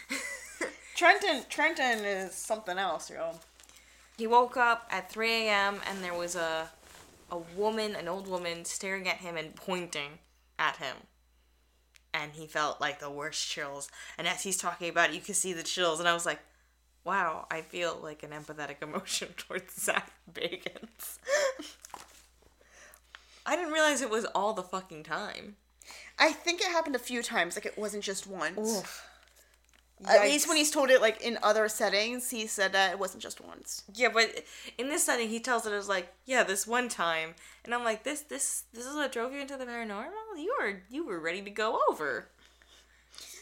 [0.96, 3.32] Trenton, Trenton is something else, yo.
[4.16, 5.80] he woke up at 3 a.m.
[5.86, 6.70] and there was a
[7.30, 10.18] a woman, an old woman, staring at him and pointing
[10.58, 10.96] at him.
[12.14, 13.90] And he felt like the worst chills.
[14.16, 16.00] And as he's talking about it, you can see the chills.
[16.00, 16.40] And I was like,
[17.04, 21.18] wow, I feel like an empathetic emotion towards Zak Bagans.
[23.46, 25.56] I didn't realize it was all the fucking time.
[26.18, 28.58] I think it happened a few times, like it wasn't just once.
[28.58, 29.07] Oof.
[30.06, 33.22] At least when he's told it like in other settings, he said that it wasn't
[33.22, 33.82] just once.
[33.94, 34.44] Yeah, but
[34.76, 37.34] in this setting, he tells it as like, yeah, this one time,
[37.64, 40.36] and I'm like, this, this, this is what drove you into the paranormal.
[40.36, 42.28] You were, you were ready to go over.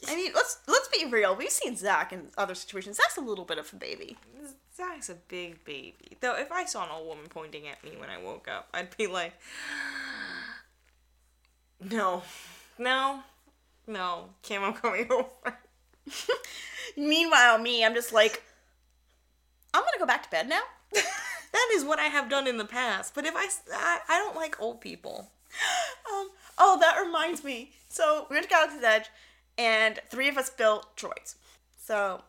[0.09, 1.35] I mean, let's let's be real.
[1.35, 2.97] We've seen Zach in other situations.
[2.97, 4.17] Zach's a little bit of a baby.
[4.77, 6.17] Zach's a big baby.
[6.21, 8.95] Though, if I saw an old woman pointing at me when I woke up, I'd
[8.97, 9.33] be like,
[11.91, 12.23] no,
[12.79, 13.21] no,
[13.87, 15.59] no, Kim, I'm coming over.
[16.97, 18.43] Meanwhile, me, I'm just like,
[19.75, 20.63] I'm gonna go back to bed now.
[20.93, 23.15] that is what I have done in the past.
[23.15, 25.31] But if I, I, I don't like old people.
[26.13, 27.73] um, oh, that reminds me.
[27.89, 29.07] So we went to Galaxy's Edge,
[29.59, 31.37] and three of us built droids.
[31.79, 32.23] So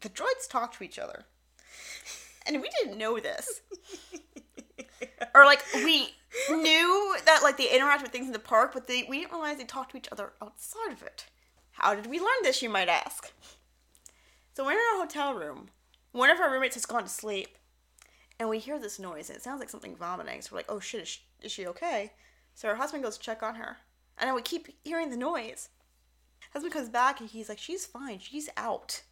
[0.00, 1.24] the droids talk to each other,
[2.46, 3.60] and we didn't know this,
[5.34, 6.08] or like we
[6.50, 9.58] knew that like they interact with things in the park, but they we didn't realize
[9.58, 11.26] they talk to each other outside of it.
[11.72, 12.62] How did we learn this?
[12.62, 13.32] You might ask.
[14.54, 15.68] So we're in our hotel room.
[16.12, 17.56] One of our roommates has gone to sleep,
[18.38, 20.42] and we hear this noise, and it sounds like something vomiting.
[20.42, 22.12] So we're like, "Oh shit, is she, is she okay?"
[22.54, 23.78] So her husband goes to check on her,
[24.18, 25.70] and then we keep hearing the noise.
[26.52, 28.18] Husband comes back, and he's like, "She's fine.
[28.18, 29.02] She's out."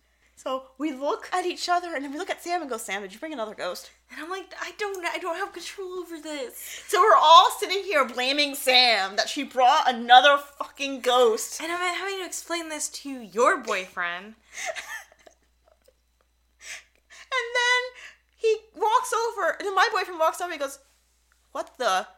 [0.43, 3.03] So we look at each other, and then we look at Sam and go, "Sam,
[3.03, 6.19] did you bring another ghost?" And I'm like, I don't, I don't have control over
[6.19, 6.83] this.
[6.89, 11.61] So we're all sitting here blaming Sam that she brought another fucking ghost.
[11.61, 14.35] And I'm having to explain this to your boyfriend.
[17.33, 17.83] And then
[18.37, 20.51] he walks over, and then my boyfriend walks over.
[20.51, 20.81] And he goes,
[21.53, 22.09] "What the?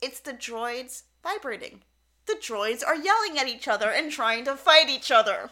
[0.00, 1.82] It's the droids vibrating.
[2.24, 5.50] The droids are yelling at each other and trying to fight each other."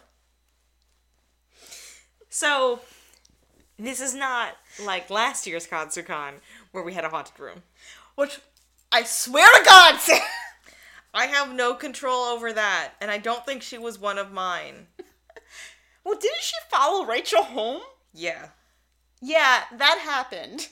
[2.29, 2.81] So,
[3.79, 6.35] this is not like last year's Katsucon
[6.73, 7.63] where we had a haunted room.
[8.15, 8.41] Which
[8.93, 10.21] I swear to God, Sam.
[11.15, 14.87] I have no control over that, and I don't think she was one of mine.
[16.05, 17.83] Well, didn't she follow Rachel home?
[18.15, 18.47] Yeah.
[19.21, 20.69] Yeah, that happened.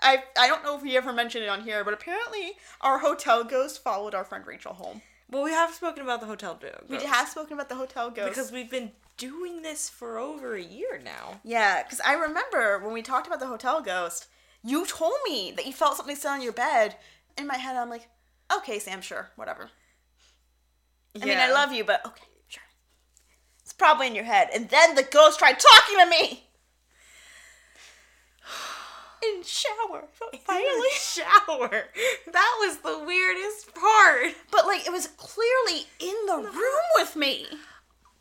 [0.00, 3.44] I I don't know if we ever mentioned it on here, but apparently our hotel
[3.44, 5.02] ghost followed our friend Rachel home.
[5.30, 6.88] Well, we have spoken about the hotel ghost.
[6.88, 10.62] We have spoken about the hotel ghost because we've been doing this for over a
[10.62, 11.40] year now.
[11.44, 14.28] Yeah, because I remember when we talked about the hotel ghost,
[14.64, 16.96] you told me that you felt something sit on your bed.
[17.36, 18.08] In my head, I'm like,
[18.56, 19.70] okay, Sam, sure, whatever.
[21.20, 22.62] I mean, I love you, but okay, sure.
[23.62, 24.48] It's probably in your head.
[24.54, 26.44] And then the ghost tried talking to me.
[29.36, 30.04] In shower.
[30.12, 30.88] Finally, Finally.
[30.92, 31.84] shower.
[32.32, 34.34] That was the weirdest part.
[34.52, 37.46] But, like, it was clearly in the room with me.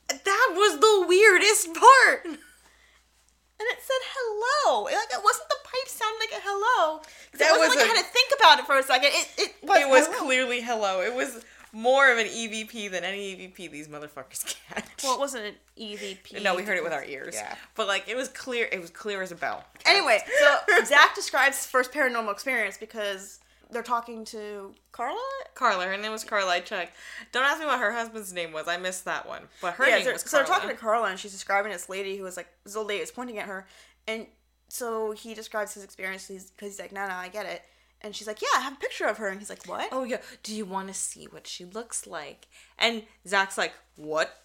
[0.09, 2.25] That was the weirdest part.
[2.25, 4.83] And it said hello.
[4.83, 7.01] Like it wasn't the pipe sounding like a hello.
[7.39, 9.09] That it wasn't was like a- I had to think about it for a second.
[9.13, 10.19] It it was, It was hello.
[10.25, 11.01] clearly hello.
[11.01, 11.43] It was
[11.73, 15.03] more of an EVP than any EVP these motherfuckers catch.
[15.03, 16.41] Well, it wasn't an EVP.
[16.43, 17.33] no, we heard it with our ears.
[17.35, 17.55] Yeah.
[17.75, 19.63] But like it was clear it was clear as a bell.
[19.85, 23.39] Anyway, so Zach describes his first paranormal experience because
[23.71, 25.19] they're talking to Carla.
[25.55, 26.51] Carla, her name was Carla.
[26.51, 26.95] I checked.
[27.31, 28.67] Don't ask me what her husband's name was.
[28.67, 29.43] I missed that one.
[29.61, 30.45] But her yeah, name so, was so Carla.
[30.45, 33.01] they're talking to Carla, and she's describing this lady who was like this old lady
[33.01, 33.67] was pointing at her,
[34.07, 34.27] and
[34.69, 37.61] so he describes his experience because he's like, "No, no, I get it."
[38.01, 40.03] And she's like, "Yeah, I have a picture of her," and he's like, "What?" oh
[40.03, 40.17] yeah.
[40.43, 42.47] Do you want to see what she looks like?
[42.77, 44.43] And Zach's like, what?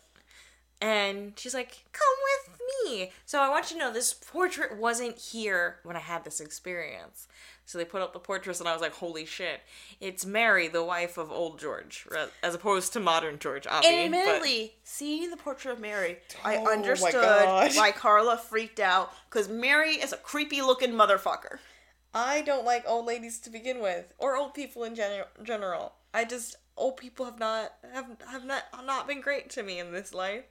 [0.81, 2.03] And she's like, come
[2.49, 2.59] with
[2.91, 3.12] me.
[3.25, 7.29] So I want you to know this portrait wasn't here when I had this experience.
[7.65, 9.61] So they put up the portraits, and I was like, holy shit.
[10.01, 12.07] It's Mary, the wife of old George,
[12.43, 14.05] as opposed to modern George, And obviously.
[14.05, 19.49] admittedly, seeing the portrait of Mary, I Oh my understood why Carla freaked out because
[19.49, 21.59] Mary is a creepy looking motherfucker.
[22.15, 25.95] I don't like old ladies to begin with, or old people in gen- general.
[26.13, 29.93] I just old people have not have have not not been great to me in
[29.93, 30.45] this life.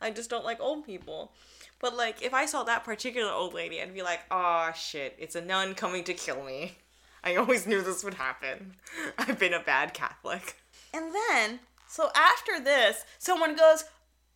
[0.00, 1.32] I just don't like old people.
[1.80, 5.14] But like, if I saw that particular old lady, I'd be like, "Ah, shit!
[5.18, 6.78] It's a nun coming to kill me."
[7.24, 8.76] I always knew this would happen.
[9.18, 10.56] I've been a bad Catholic.
[10.94, 13.84] And then, so after this, someone goes,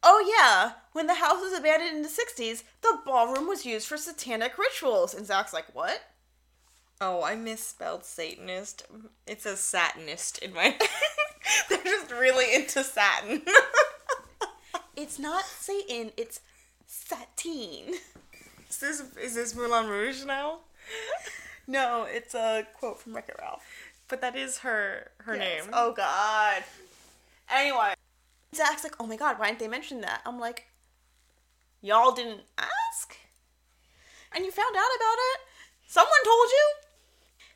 [0.04, 3.96] Oh, yeah, when the house was abandoned in the 60s, the ballroom was used for
[3.96, 5.14] satanic rituals.
[5.14, 6.00] And Zach's like, What?
[7.00, 8.84] Oh, I misspelled Satanist.
[9.26, 10.76] It says Satanist in my.
[11.68, 13.42] They're just really into satin.
[14.94, 16.40] It's not Satan, it's
[16.94, 17.94] Satine.
[18.68, 20.58] is this is this Moulin Rouge now?
[21.68, 23.64] No, it's a quote from Wreck It Ralph.
[24.08, 25.62] But that is her her Yes.
[25.64, 25.70] name.
[25.72, 26.64] Oh, God.
[27.48, 27.94] Anyway,
[28.52, 30.22] Zach's like, Oh my God, why didn't they mention that?
[30.26, 30.66] I'm like,
[31.80, 33.16] Y'all didn't ask?
[34.34, 35.40] And you found out about it?
[35.86, 36.70] Someone told you?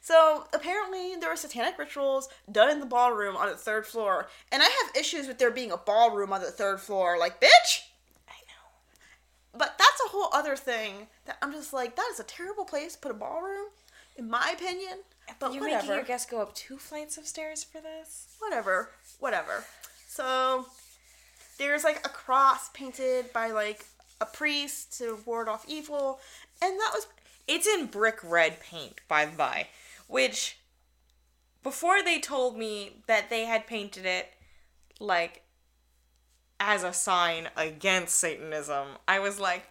[0.01, 4.62] So apparently there were satanic rituals done in the ballroom on the third floor, and
[4.62, 7.18] I have issues with there being a ballroom on the third floor.
[7.18, 7.86] Like, bitch!
[9.59, 12.94] But that's a whole other thing that I'm just like, that is a terrible place
[12.94, 13.66] to put a ballroom,
[14.16, 14.98] in my opinion.
[15.38, 18.36] But You're whatever, making your guests go up two flights of stairs for this?
[18.38, 19.64] whatever, whatever.
[20.09, 20.66] So
[21.59, 23.84] there's like a cross painted by like
[24.20, 26.20] a priest to ward off evil,
[26.62, 27.07] and that was
[27.46, 29.68] It's in brick red paint, by the by.
[30.09, 30.59] Which,
[31.62, 34.32] before they told me that they had painted it,
[34.98, 35.42] like,
[36.59, 39.64] as a sign against Satanism, I was like,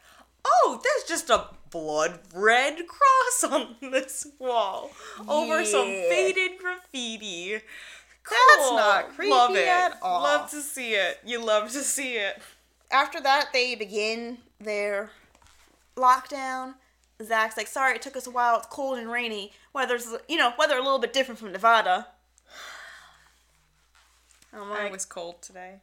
[0.46, 4.92] oh, there's just a blood red cross on this wall
[5.28, 7.54] over some faded graffiti.
[8.30, 9.68] That's not creepy Love it.
[9.68, 10.24] at all.
[10.24, 11.20] Love to see it.
[11.26, 12.42] You love to see it.
[12.92, 15.12] after that they begin their
[15.96, 16.76] lockdown.
[17.24, 18.58] Zach's like, sorry, it took us a while.
[18.58, 19.54] It's cold and rainy.
[19.74, 22.08] Weather's, you know, weather a little bit different from Nevada.
[24.54, 25.76] I'm I like, was cold today.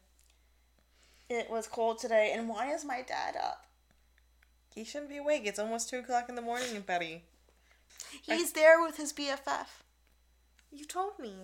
[1.32, 3.66] It was cold today, and why is my dad up?
[4.74, 5.42] He shouldn't be awake.
[5.44, 7.24] It's almost 2 o'clock in the morning, Betty.
[8.22, 9.66] He's there with his BFF.
[10.70, 11.34] You told me.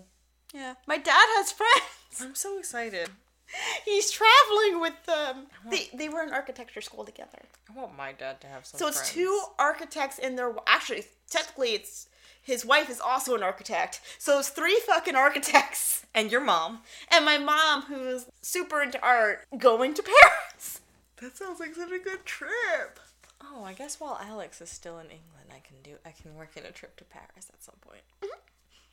[0.52, 2.20] Yeah, my dad has friends.
[2.20, 3.10] I'm so excited.
[3.84, 5.46] He's traveling with them.
[5.70, 7.38] They they were in architecture school together.
[7.68, 8.78] I want my dad to have some.
[8.78, 9.12] So it's friends.
[9.12, 12.08] two architects in their actually technically it's
[12.48, 14.00] his wife is also an architect.
[14.18, 16.06] So it's three fucking architects.
[16.14, 16.80] And your mom.
[17.12, 20.80] And my mom, who's super into art, going to Paris.
[21.20, 22.98] That sounds like such a good trip.
[23.44, 25.96] Oh, I guess while Alex is still in England, I can do.
[26.04, 28.00] I can work in a trip to Paris at some point.
[28.22, 28.38] Mm-hmm.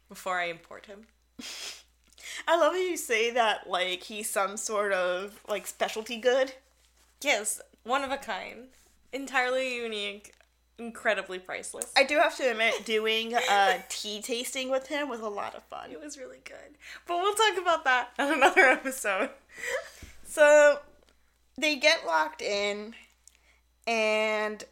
[0.10, 1.08] Before I import him.
[2.48, 6.54] I love how you say that like he's some sort of like specialty good.
[7.22, 8.68] Yes, one of a kind,
[9.14, 10.34] entirely unique,
[10.78, 11.92] incredibly priceless.
[11.96, 15.64] I do have to admit, doing uh, tea tasting with him was a lot of
[15.64, 15.92] fun.
[15.92, 19.30] it was really good, but we'll talk about that on another episode.
[20.26, 20.80] So
[21.58, 22.94] they get locked in,
[23.88, 24.64] and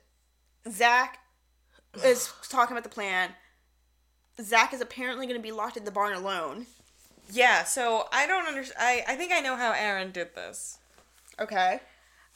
[0.69, 1.19] Zach
[2.03, 3.29] is talking about the plan.
[4.41, 6.65] Zach is apparently going to be locked in the barn alone.
[7.31, 8.77] Yeah, so I don't understand.
[8.79, 10.79] I I think I know how Aaron did this.
[11.39, 11.79] Okay.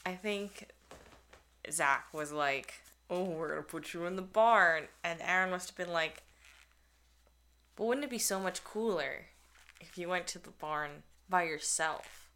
[0.06, 0.70] I think
[1.70, 5.76] Zach was like, "Oh, we're gonna put you in the barn," and Aaron must have
[5.76, 6.22] been like,
[7.76, 9.26] "But wouldn't it be so much cooler
[9.80, 12.28] if you went to the barn by yourself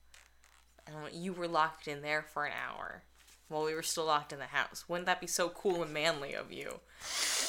[0.87, 3.03] and you were locked in there for an hour
[3.49, 4.89] while we were still locked in the house?
[4.89, 6.81] Wouldn't that be so cool and manly of you?"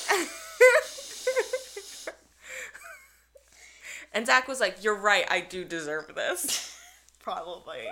[4.13, 5.26] and Zach was like, "You're right.
[5.30, 6.76] I do deserve this."
[7.19, 7.88] Probably.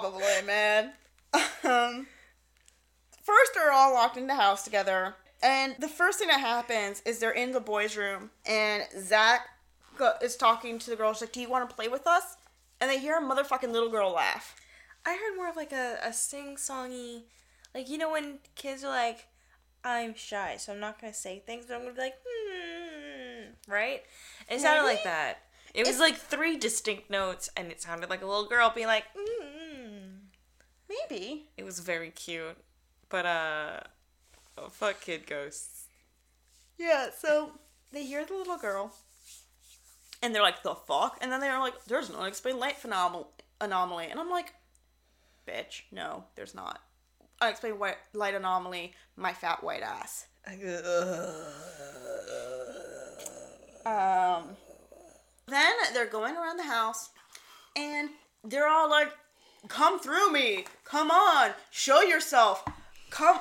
[0.00, 0.92] Probably, man.
[1.64, 2.06] Um,
[3.22, 7.18] first, they're all locked in the house together, and the first thing that happens is
[7.18, 9.48] they're in the boys' room, and Zach
[9.96, 12.36] go- is talking to the girls like, "Do you want to play with us?"
[12.80, 14.54] And they hear a motherfucking little girl laugh.
[15.04, 17.24] I heard more of like a, a sing songy,
[17.74, 19.26] like you know when kids are like,
[19.84, 24.02] I'm shy, so I'm not gonna say things, but I'm gonna be like, hmm, right?
[24.48, 25.38] It sounded like that.
[25.74, 28.86] It was It's- like three distinct notes, and it sounded like a little girl being
[28.86, 29.04] like.
[30.88, 31.46] Maybe.
[31.56, 32.56] It was very cute,
[33.08, 33.80] but uh,
[34.56, 35.84] oh, fuck kid ghosts.
[36.78, 37.08] Yeah.
[37.16, 37.52] So
[37.92, 38.94] they hear the little girl,
[40.22, 43.26] and they're like, "The fuck?" And then they're like, "There's an unexplained light phenom-
[43.60, 44.54] anomaly," and I'm like,
[45.46, 46.80] "Bitch, no, there's not."
[47.40, 48.94] Unexplained white light anomaly.
[49.16, 50.26] My fat white ass.
[53.86, 54.56] Um,
[55.46, 57.08] then they're going around the house,
[57.74, 58.10] and
[58.44, 59.10] they're all like,
[59.66, 60.66] "Come through me!
[60.84, 61.52] Come on!
[61.70, 62.64] Show yourself!
[63.10, 63.40] Come!"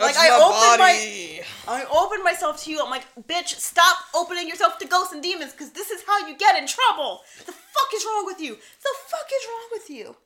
[0.00, 2.82] like I opened my, I opened myself to you.
[2.82, 6.36] I'm like, "Bitch, stop opening yourself to ghosts and demons, because this is how you
[6.36, 7.22] get in trouble.
[7.44, 8.54] The fuck is wrong with you?
[8.54, 10.16] The fuck is wrong with you?"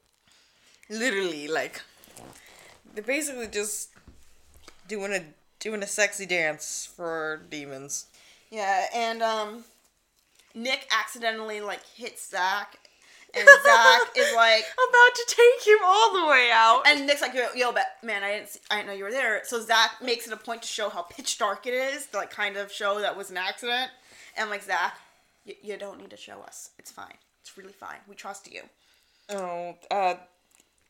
[0.92, 1.80] literally like
[2.94, 3.90] they're basically just
[4.88, 5.22] doing a
[5.58, 8.06] doing a sexy dance for demons.
[8.50, 9.64] Yeah, and um,
[10.54, 12.76] Nick accidentally like hits Zach,
[13.34, 14.64] and Zach is like.
[14.64, 16.82] About to take him all the way out.
[16.86, 19.10] And Nick's like, yo, yo, but man, I didn't, see, I didn't know you were
[19.10, 19.42] there.
[19.44, 22.30] So Zach makes it a point to show how pitch dark it is, to like
[22.30, 23.90] kind of show that was an accident.
[24.36, 24.98] And I'm like, Zach,
[25.44, 26.70] you, you don't need to show us.
[26.78, 27.14] It's fine.
[27.40, 27.98] It's really fine.
[28.08, 28.62] We trust you.
[29.28, 30.14] Oh, uh,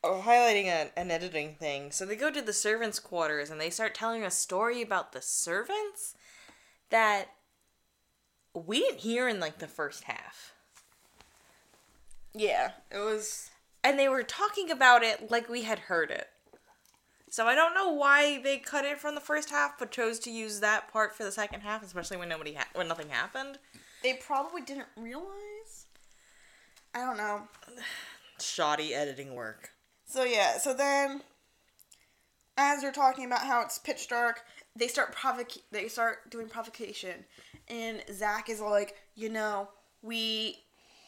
[0.03, 1.91] oh, highlighting a, an editing thing.
[1.91, 5.21] So they go to the servants' quarters and they start telling a story about the
[5.21, 6.15] servants
[6.89, 7.29] that
[8.53, 10.52] we didn't hear in like the first half.
[12.33, 13.49] Yeah, it was.
[13.83, 16.27] And they were talking about it like we had heard it.
[17.29, 20.31] So I don't know why they cut it from the first half, but chose to
[20.31, 23.57] use that part for the second half, especially when nobody ha- when nothing happened.
[24.03, 25.87] They probably didn't realize.
[26.93, 27.47] I don't know.
[28.39, 29.71] Shoddy editing work.
[30.05, 31.21] So yeah, so then
[32.57, 34.43] as they're talking about how it's pitch dark,
[34.75, 37.25] they start provoc they start doing provocation.
[37.67, 39.69] And Zach is like, you know,
[40.01, 40.62] we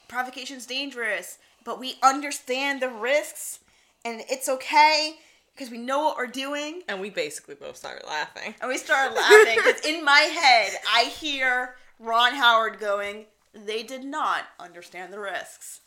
[0.07, 3.59] provocation's dangerous, but we understand the risks
[4.03, 5.15] and it's okay
[5.53, 6.83] because we know what we're doing.
[6.87, 8.55] And we basically both started laughing.
[8.61, 14.03] And we start laughing because in my head I hear Ron Howard going, they did
[14.03, 15.81] not understand the risks.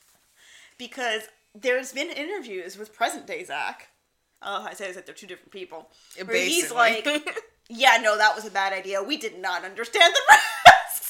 [0.78, 1.22] Because
[1.54, 3.88] there's been interviews with present day Zach.
[4.42, 5.88] Oh, I say this like they're two different people.
[6.24, 7.06] Where he's like,
[7.68, 9.02] yeah, no, that was a bad idea.
[9.02, 10.57] We did not understand the risks.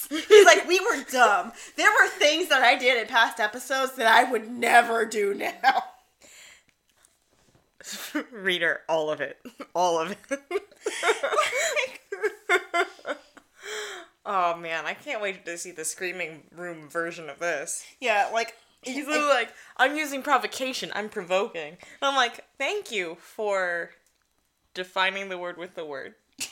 [0.09, 1.53] He's like, we were dumb.
[1.77, 5.85] There were things that I did in past episodes that I would never do now.
[8.33, 9.39] Reader, all of it.
[9.75, 10.41] All of it.
[14.27, 17.85] oh man, I can't wait to see the screaming room version of this.
[18.01, 21.71] yeah, like He's literally like, I'm using provocation, I'm provoking.
[21.71, 23.91] And I'm like, thank you for
[24.73, 26.15] defining the word with the word.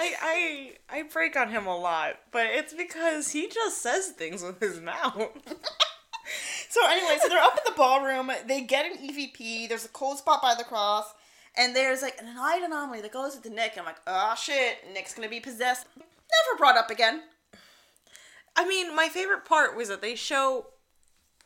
[0.00, 4.42] I I I break on him a lot, but it's because he just says things
[4.42, 5.30] with his mouth.
[6.68, 8.30] So anyway, so they're up in the ballroom.
[8.46, 9.68] They get an EVP.
[9.68, 11.12] There's a cold spot by the cross,
[11.56, 13.72] and there's like an light anomaly that goes into Nick.
[13.76, 15.88] I'm like, oh shit, Nick's gonna be possessed.
[15.96, 17.22] Never brought up again.
[18.54, 20.66] I mean, my favorite part was that they show,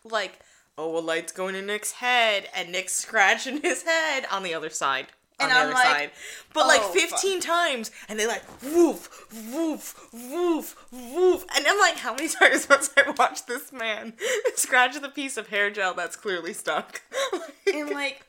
[0.04, 0.40] like,
[0.76, 4.68] oh, a light's going in Nick's head, and Nick's scratching his head on the other
[4.68, 5.06] side.
[5.40, 6.10] On And the I'm other like, side.
[6.52, 11.44] But like oh, 15 times, and they like, woof, woof, woof, woof.
[11.56, 14.12] And I'm like, how many times must I watch this man
[14.54, 17.02] scratch the piece of hair gel that's clearly stuck?
[17.74, 18.24] And like,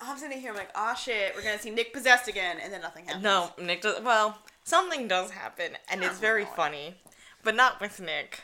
[0.00, 2.80] I'm sitting here, I'm like, oh shit, we're gonna see Nick possessed again, and then
[2.80, 3.22] nothing happens.
[3.22, 6.96] no, Nick does, well, something does happen, and it's very funny.
[7.44, 8.40] But not with Nick.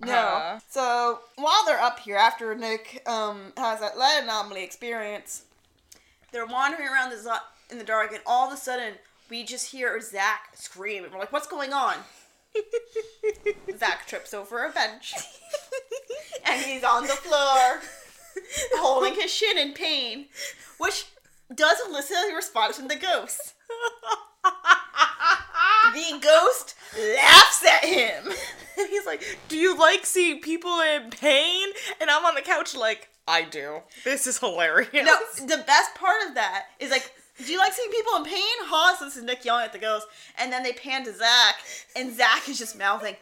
[0.00, 0.12] No.
[0.12, 0.58] Uh.
[0.68, 5.44] So while they're up here, after Nick um has that light anomaly experience,
[6.32, 7.18] they're wandering around the
[7.72, 8.94] in the dark, and all of a sudden
[9.28, 11.96] we just hear Zach scream, and we're like, "What's going on?"
[13.78, 15.14] Zach trips over a bench,
[16.44, 17.80] and he's on the floor,
[18.74, 20.26] holding his shin in pain,
[20.78, 21.06] which
[21.54, 23.54] does elicit a response from the ghost.
[25.94, 28.32] The ghost laughs at him.
[28.78, 31.68] And he's like, Do you like seeing people in pain?
[32.00, 33.80] And I'm on the couch like, I do.
[34.04, 34.90] This is hilarious.
[34.92, 35.16] No,
[35.46, 37.12] the best part of that is like,
[37.44, 38.40] do you like seeing people in pain?
[38.98, 40.06] So this is Nick yelling at the ghost,
[40.38, 41.56] and then they pan to Zach,
[41.96, 43.16] and Zach is just mouthing,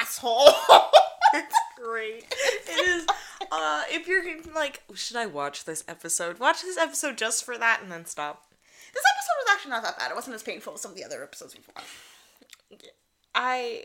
[0.00, 0.48] asshole.
[1.34, 2.24] it's great.
[2.30, 3.06] It is.
[3.50, 4.22] Uh, if you're
[4.54, 6.38] like, should I watch this episode?
[6.38, 8.44] Watch this episode just for that, and then stop.
[8.92, 10.10] This episode was actually not that bad.
[10.10, 12.90] It wasn't as painful as some of the other episodes we've watched.
[13.34, 13.84] I.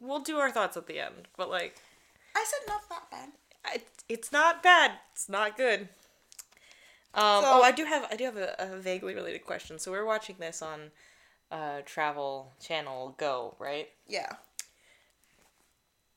[0.00, 1.76] We'll do our thoughts at the end, but like,
[2.34, 3.28] I said not that bad.
[3.66, 4.92] I, it's not bad.
[5.12, 5.90] It's not good.
[7.14, 9.78] Um, So- oh, I do have I do have a, a vaguely related question.
[9.78, 10.90] So we're watching this on
[11.50, 13.88] uh, Travel Channel Go, right?
[14.06, 14.32] Yeah.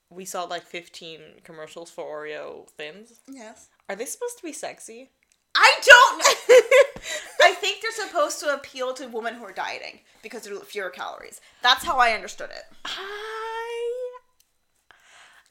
[0.09, 3.19] We saw like 15 commercials for Oreo thins.
[3.27, 3.69] Yes.
[3.89, 5.09] Are they supposed to be sexy?
[5.55, 6.55] I don't know.
[7.43, 11.41] I think they're supposed to appeal to women who are dieting because they're fewer calories.
[11.63, 12.63] That's how I understood it.
[12.85, 14.09] I.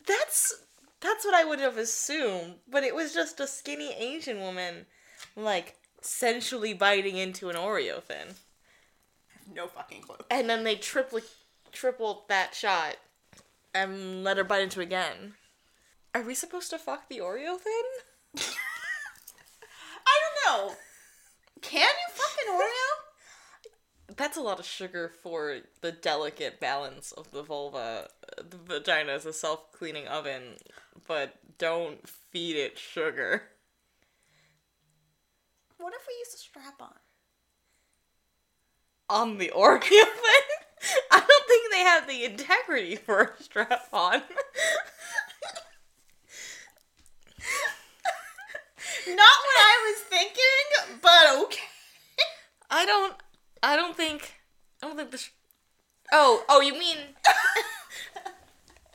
[0.07, 0.63] That's
[1.01, 4.87] that's what I would have assumed, but it was just a skinny Asian woman,
[5.37, 8.29] like sensually biting into an Oreo thin,
[9.55, 10.17] No fucking clue.
[10.31, 11.21] and then they triple
[11.73, 12.97] tripled that shot
[13.75, 15.35] and let her bite into again.
[16.15, 17.85] Are we supposed to fuck the Oreo thin?
[20.07, 20.75] I don't know.
[21.63, 24.17] Can you fucking Oreo?
[24.17, 28.09] That's a lot of sugar for the delicate balance of the vulva.
[28.37, 30.57] The vagina is a self cleaning oven,
[31.07, 33.45] but don't feed it sugar.
[35.83, 36.95] What if we use a strap on?
[39.11, 39.99] On the Oreo thing?
[41.11, 44.13] I don't think they have the integrity for a strap on.
[49.09, 51.67] Not what I was thinking, but okay.
[52.71, 53.17] I don't.
[53.61, 54.35] I don't think.
[54.83, 55.19] I don't think the.
[55.19, 55.33] Sh-
[56.13, 56.99] oh, oh, you mean.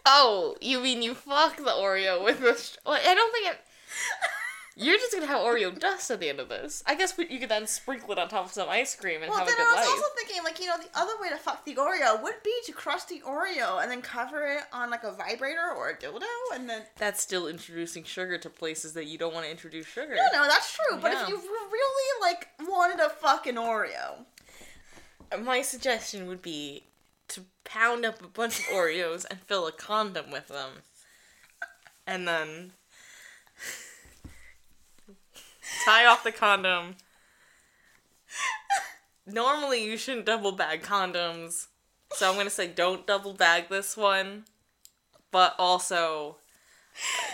[0.10, 2.54] Oh, you mean you fuck the Oreo with the.
[2.54, 3.60] Sh- I don't think it.
[4.80, 6.84] You're just gonna have Oreo dust at the end of this.
[6.86, 9.40] I guess you could then sprinkle it on top of some ice cream and Well,
[9.40, 9.66] have a good life.
[9.66, 10.04] Well, then I was life.
[10.04, 12.72] also thinking, like, you know, the other way to fuck the Oreo would be to
[12.74, 16.22] crush the Oreo and then cover it on, like, a vibrator or a dildo
[16.54, 16.84] and then.
[16.98, 20.16] That's still introducing sugar to places that you don't want to introduce sugar.
[20.16, 21.00] No, no, that's true.
[21.02, 21.24] But Yeah.
[21.24, 24.26] if you really, like, wanted a fucking Oreo.
[25.32, 26.84] Uh, my suggestion would be
[27.30, 30.84] to pound up a bunch of Oreos and fill a condom with them.
[32.06, 32.74] And then
[35.88, 36.96] tie off the condom.
[39.26, 41.68] Normally you shouldn't double bag condoms.
[42.12, 44.44] So I'm going to say don't double bag this one.
[45.32, 46.38] But also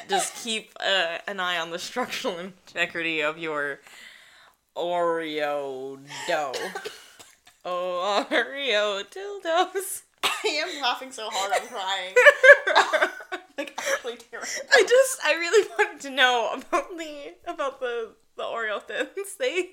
[0.08, 2.38] just keep uh, an eye on the structural
[2.68, 3.80] integrity of your
[4.76, 6.54] Oreo dough.
[7.66, 10.04] Oh, Oreo dildos.
[10.24, 13.10] I am laughing so hard I'm crying.
[13.58, 14.46] like, actually tearing.
[14.72, 19.10] I just, I really wanted to know about the about the the Oreo thins.
[19.40, 19.70] They,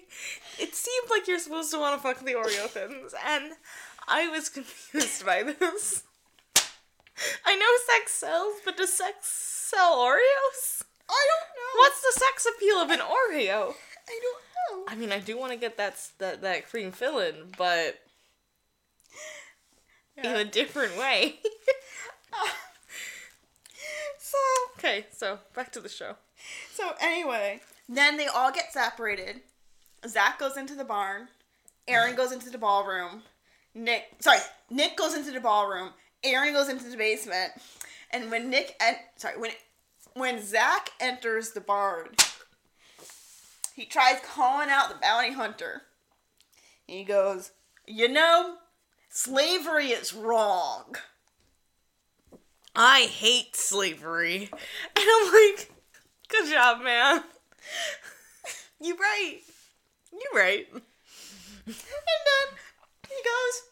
[0.58, 3.52] it seemed like you're supposed to want to fuck the Oreo thins, and
[4.08, 6.02] I was confused by this.
[7.44, 10.82] I know sex sells, but does sex sell Oreos?
[11.08, 11.80] I don't know.
[11.80, 13.74] What's the sex appeal of an Oreo?
[14.08, 14.84] I don't know.
[14.88, 18.00] I mean, I do want to get that that that cream filling, but
[20.16, 21.40] in a different way.
[24.30, 24.38] So,
[24.78, 26.14] okay, so back to the show.
[26.72, 27.60] so anyway,
[27.96, 29.40] then they all get separated.
[30.06, 31.28] Zak goes into the barn.
[31.88, 33.22] Aaron goes into the ballroom.
[33.74, 34.38] Nick, sorry,
[34.70, 35.90] Nick goes into the ballroom.
[36.22, 37.52] Aaron goes into the basement.
[38.10, 39.50] And when Nick, and sorry, when
[40.14, 42.08] when Zak enters the barn,
[43.74, 45.82] he tries calling out the bounty hunter.
[46.86, 47.52] He goes,
[47.86, 48.56] "You know,
[49.08, 50.96] slavery is wrong."
[52.74, 54.50] I hate slavery.
[54.96, 55.72] And I'm like,
[56.28, 57.24] good job, man.
[58.82, 59.40] You right.
[60.10, 60.66] You right.
[60.72, 60.82] And
[61.66, 62.58] then
[63.08, 63.62] he goes,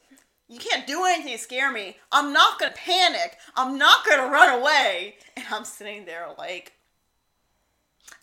[0.49, 1.97] You can't do anything to scare me.
[2.13, 3.39] I'm not gonna panic.
[3.57, 5.17] I'm not gonna run away.
[5.37, 6.75] And I'm sitting there like,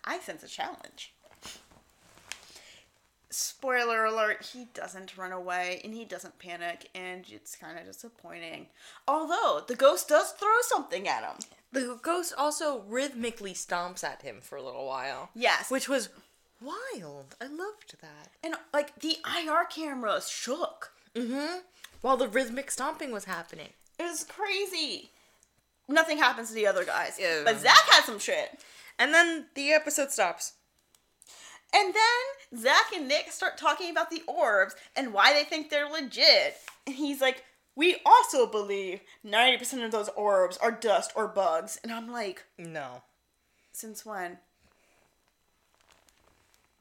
[0.04, 1.12] I sense a challenge.
[3.30, 8.68] Spoiler alert, he doesn't run away and he doesn't panic, and it's kind of disappointing.
[9.06, 11.36] Although, the ghost does throw something at him.
[11.72, 15.30] The ghost also rhythmically stomps at him for a little while.
[15.34, 15.70] Yes.
[15.70, 16.08] Which was
[16.60, 17.36] wild.
[17.40, 18.28] I loved that.
[18.42, 20.92] and, like, the IR cameras shook.
[21.14, 21.58] Mm-hmm.
[22.00, 23.70] While the rhythmic stomping was happening.
[23.98, 25.10] It was crazy.
[25.88, 27.16] Nothing happens to the other guys.
[27.20, 27.42] Yeah.
[27.44, 28.58] But Zak had some shit.
[28.98, 30.54] And then the episode stops.
[31.74, 35.88] And then Zak and Nick start talking about the orbs and why they think they're
[35.88, 36.56] legit.
[36.86, 37.44] And he's like,
[37.76, 41.78] We also believe 90% of those orbs are dust or bugs.
[41.82, 43.02] And I'm like, No.
[43.72, 44.38] Since when?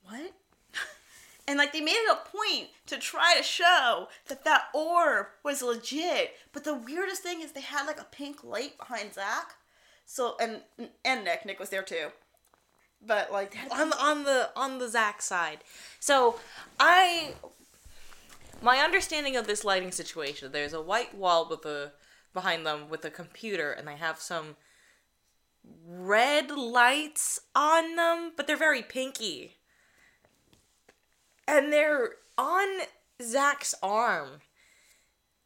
[0.08, 0.32] What?
[1.48, 5.62] and like they made it a point to try to show that that orb was
[5.62, 6.36] legit.
[6.54, 9.56] But the weirdest thing is they had like a pink light behind Zak.
[10.06, 10.62] So and
[11.04, 12.08] and Nick, Nick was there too.
[13.06, 15.60] But like on the on the on the Zak side.
[16.00, 16.40] So
[16.80, 17.34] I
[18.62, 21.92] my understanding of this lighting situation, there's a white wall with a
[22.34, 24.58] behind them with a computer and they have some
[25.88, 29.56] red lights on them, but they're very pinky.
[31.48, 32.68] And they're on
[33.22, 34.42] Zak's arm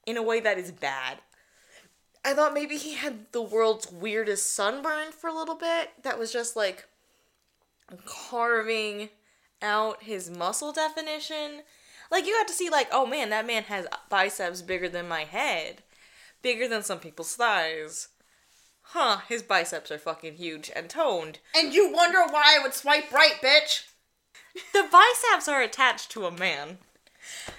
[0.06, 1.20] in a way that is bad.
[2.26, 5.92] I thought maybe he had the world's weirdest sunburn for a little bit.
[6.04, 6.88] That was just like
[8.06, 9.10] carving
[9.62, 11.64] out his muscle definition.
[12.12, 15.24] Like you got to see like, oh man, that man has biceps bigger than my
[15.26, 15.84] head.
[16.42, 18.08] Bigger than some people's thighs.
[18.82, 21.40] Huh, his biceps are fucking huge and toned.
[21.56, 23.84] And you wonder why I would swipe right, bitch.
[24.74, 26.80] The biceps are attached to a man.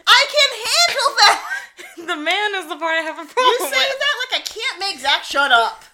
[0.06, 1.46] I can handle that.
[1.96, 3.60] The man is the part I have a problem with.
[3.60, 3.98] You say with.
[3.98, 5.84] that like I can't make Zak shut up.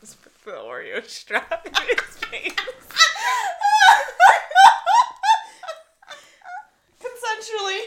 [0.00, 2.54] Just put the Oreo strap in his face.
[7.28, 7.80] Consensually.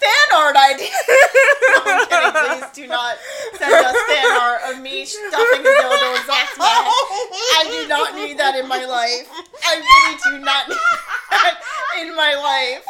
[0.00, 0.88] fan art idea.
[0.88, 2.32] no, I'm kidding.
[2.32, 3.16] Please do not
[3.58, 6.88] send us fan art of me stuffing a dildo in Zak's mouth.
[7.58, 9.28] I do not need that in my life.
[9.64, 10.78] I really do not need
[11.30, 11.60] that
[12.00, 12.84] in my life.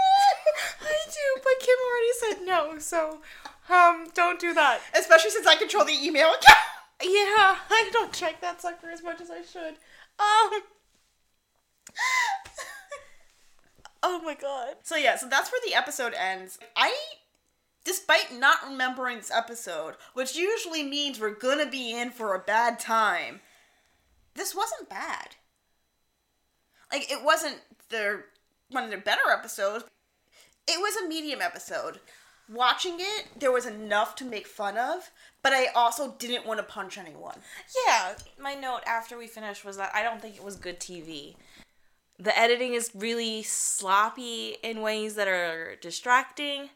[0.80, 3.20] I do, but Kim already said no, so
[3.68, 4.80] um, don't do that.
[4.96, 6.58] Especially since I control the email account.
[7.02, 9.74] Yeah, I don't check that sucker as much as I should.
[10.18, 10.50] Um.
[14.02, 14.74] Oh my god.
[14.82, 16.58] So yeah, so that's where the episode ends.
[16.76, 16.92] I
[17.84, 22.78] despite not remembering this episode, which usually means we're gonna be in for a bad
[22.78, 23.40] time,
[24.34, 25.36] this wasn't bad.
[26.92, 27.60] Like it wasn't
[27.90, 28.24] the
[28.70, 29.84] one of the better episodes.
[30.66, 32.00] It was a medium episode.
[32.48, 35.10] Watching it, there was enough to make fun of,
[35.42, 37.38] but I also didn't want to punch anyone.
[37.86, 41.36] Yeah, my note after we finished was that I don't think it was good TV.
[42.18, 46.70] The editing is really sloppy in ways that are distracting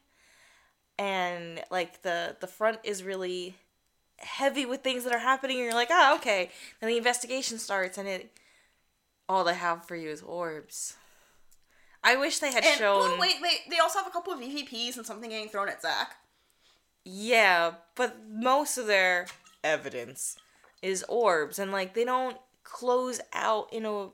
[0.99, 3.57] and like the the front is really
[4.19, 6.51] heavy with things that are happening and you're like, "Oh, okay."
[6.81, 8.39] Then the investigation starts and it
[9.29, 10.97] all they have for you is orbs.
[12.07, 14.39] I wish they had And shown well, wait, wait, they also have a couple of
[14.39, 16.15] EVPs and something getting thrown at Zak.
[17.05, 19.27] Yeah, but most of their
[19.65, 20.37] evidence
[20.83, 24.11] is orbs, and like they don't close out in a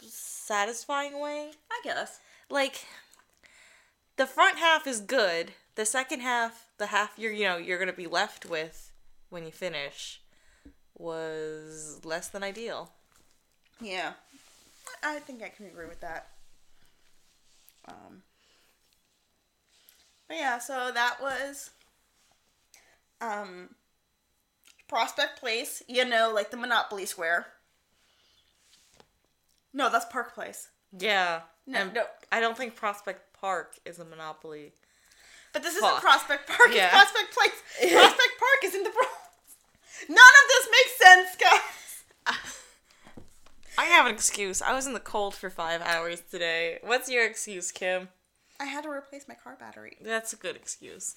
[0.00, 1.52] satisfying way.
[1.70, 2.20] I guess.
[2.50, 2.84] Like
[4.16, 5.52] the front half is good.
[5.74, 8.92] The second half, the half you're you know you're gonna be left with
[9.30, 10.20] when you finish,
[10.98, 12.92] was less than ideal.
[13.80, 14.12] Yeah.
[15.02, 16.28] I think I can agree with that.
[17.88, 18.22] Um,
[20.28, 21.70] but yeah, so that was
[23.20, 23.70] um,
[24.88, 27.46] Prospect Place, you know, like the Monopoly Square.
[29.74, 30.68] No, that's Park Place.
[30.98, 31.40] Yeah.
[31.66, 32.04] No, and no.
[32.30, 34.72] I don't think Prospect Park is a monopoly.
[35.52, 36.86] But this isn't Prospect Park, Yeah.
[36.86, 37.62] it's Prospect Place.
[37.92, 39.12] Prospect Park is in the Bronx.
[40.08, 41.60] None of this makes sense, guys.
[43.78, 44.60] I have an excuse.
[44.60, 46.78] I was in the cold for five hours today.
[46.82, 48.08] What's your excuse, Kim?
[48.60, 49.96] I had to replace my car battery.
[50.00, 51.14] That's a good excuse.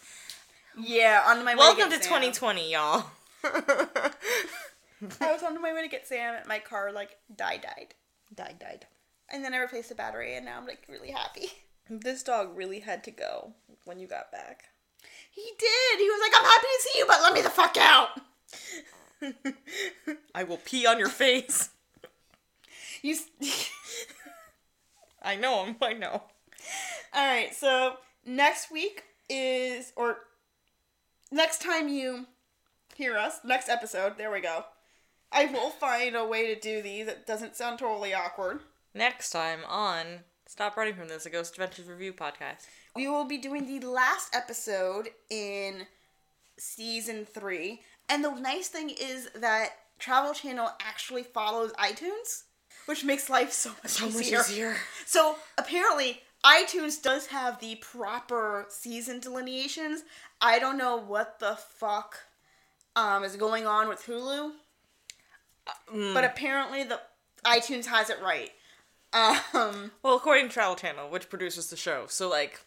[0.78, 2.22] Yeah, on my way Welcome to, to Sam.
[2.22, 3.06] 2020, y'all.
[3.44, 7.94] I was on my way to get Sam, and my car like died, died,
[8.34, 8.86] died, died.
[9.30, 11.48] and then I replaced the battery, and now I'm like really happy.
[11.90, 13.54] This dog really had to go
[13.84, 14.64] when you got back.
[15.30, 16.00] He did.
[16.00, 18.10] He was like, "I'm happy to see you, but let me the fuck out."
[20.36, 21.70] I will pee on your face.
[23.06, 23.16] You.
[23.42, 23.70] s-
[25.22, 25.76] I know him.
[25.82, 26.24] I know.
[27.14, 27.54] All right.
[27.56, 30.18] So next week is, or
[31.32, 32.26] next time you
[32.96, 34.18] hear us, next episode.
[34.18, 34.66] There we go.
[35.32, 38.60] I will find a way to do these that doesn't sound totally awkward.
[38.94, 42.68] Next time on Stop Running From This, a Ghost Adventures Review podcast.
[42.96, 45.88] We will be doing the last episode in
[46.58, 47.82] season three.
[48.08, 52.44] And the nice thing is that Travel Channel actually follows iTunes,
[52.86, 54.40] which makes life so much, So much easier.
[54.42, 54.76] easier.
[55.06, 60.04] So apparently, iTunes does have the proper season delineations.
[60.42, 62.18] I don't know what the fuck
[62.96, 64.52] um, is going on with Hulu,
[66.14, 67.00] but apparently the
[67.44, 68.52] iTunes has it right.
[69.14, 72.62] Um, Well, according to Travel Channel, which produces the show, so like,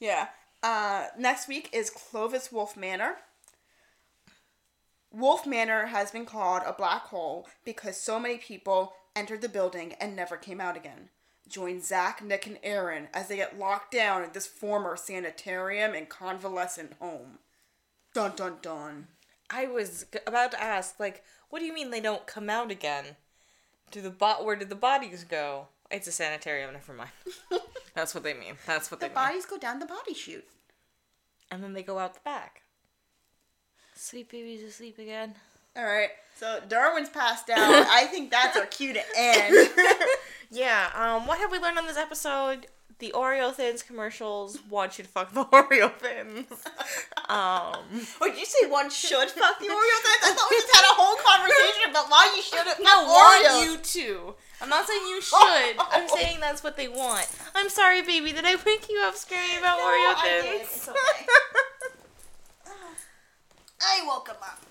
[0.00, 0.28] Yeah.
[0.62, 3.16] Uh, next week is Clovis Wolfe Manor.
[5.12, 9.92] Wolfe Manor has been called a black hole because so many people entered the building
[10.00, 11.08] and never came out again.
[11.48, 16.08] join Zak, Nick, and Aaron as they get locked down at this former sanitarium and
[16.08, 17.38] convalescent home.
[18.14, 19.08] Dun dun dun.
[19.50, 23.16] I was about to ask, like, what do you mean they don't come out again?
[23.90, 24.44] Do the bot?
[24.44, 25.68] Where did the bodies go?
[25.90, 26.72] It's a sanitarium.
[26.72, 27.10] Never mind.
[27.94, 28.54] That's what they mean.
[28.66, 29.14] That's what The they mean.
[29.14, 30.48] bodies go down the body chute.
[31.50, 32.62] And then they go out the back.
[33.94, 35.34] Sleep baby's asleep again.
[35.76, 37.58] All right, so Darwin's passed out.
[37.58, 39.68] I think that's our cue to end.
[40.50, 40.90] Yeah.
[40.94, 41.26] Um.
[41.26, 42.68] What have we learned on this episode?
[43.00, 46.46] The Oreo Thins commercials want you to fuck the Oreo Thins.
[47.28, 48.06] Um.
[48.20, 50.22] Or did you say one should fuck the Oreo thins?
[50.22, 53.58] I thought we just had a whole conversation about why you shouldn't fuck I Oreos.
[53.58, 54.34] want you to.
[54.60, 55.74] I'm not saying you should.
[55.80, 57.28] I'm saying that's what they want.
[57.56, 58.30] I'm sorry, baby.
[58.32, 60.70] Did I wake you up screaming about No, Oreo I Thins?
[60.70, 61.26] It's okay.
[63.80, 64.63] I woke him up.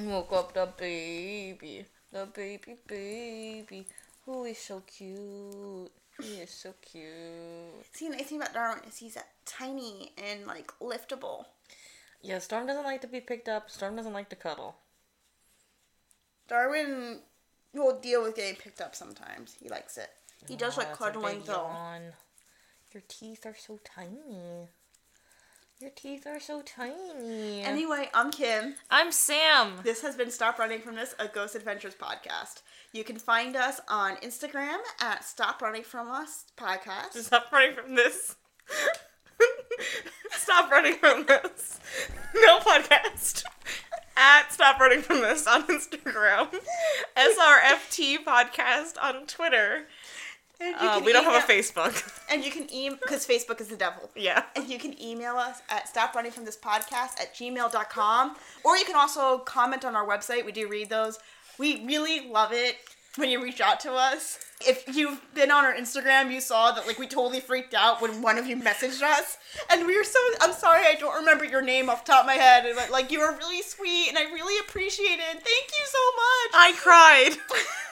[0.00, 3.86] Woke up the baby, the baby, baby.
[4.26, 5.90] Oh, he's so cute.
[6.20, 7.84] He is so cute.
[7.92, 11.44] See, the nice thing about Darwin is he's uh, tiny and like liftable.
[12.22, 13.70] Yeah, Storm doesn't like to be picked up.
[13.70, 14.76] Storm doesn't like to cuddle.
[16.48, 17.20] Darwin
[17.74, 19.56] will deal with getting picked up sometimes.
[19.60, 20.10] He likes it.
[20.48, 21.52] He does Oh, like cuddling though.
[21.52, 22.02] yawn.
[22.92, 24.68] Your teeth are so tiny.
[25.82, 27.60] Your teeth are so tiny.
[27.62, 28.76] Anyway, I'm Kim.
[28.88, 29.72] I'm Sam.
[29.82, 32.62] This has been Stop Running From This, a Ghost Adventures podcast.
[32.92, 37.14] You can find us on Instagram at Stop Running From Us podcast.
[37.14, 38.36] Stop running from this.
[40.30, 41.80] Stop running from this.
[42.32, 43.42] No podcast.
[44.16, 46.48] At Stop Running From This on Instagram.
[47.16, 49.88] SRFT podcast on Twitter.
[50.78, 52.18] Uh, we don't have a Facebook.
[52.32, 54.08] And you can email, because Facebook is the devil.
[54.16, 54.44] Yeah.
[54.56, 58.36] And you can email us at stop running from this podcast at gmail.com.
[58.64, 60.46] Or you can also comment on our website.
[60.46, 61.18] We do read those.
[61.58, 62.76] We really love it
[63.16, 64.38] when you reach out to us.
[64.66, 68.22] If you've been on our Instagram, you saw that like we totally freaked out when
[68.22, 69.36] one of you messaged us.
[69.70, 72.26] And we were so I'm sorry I don't remember your name off the top of
[72.26, 72.64] my head.
[72.74, 75.32] But like you were really sweet and I really appreciate it.
[75.32, 76.54] Thank you so much.
[76.54, 77.36] I cried.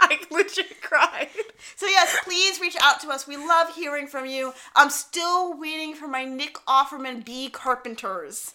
[0.02, 1.28] I legit cried.
[1.76, 3.26] So yes, please reach out to us.
[3.26, 4.52] We love hearing from you.
[4.74, 8.54] I'm still waiting for my Nick Offerman B Carpenters.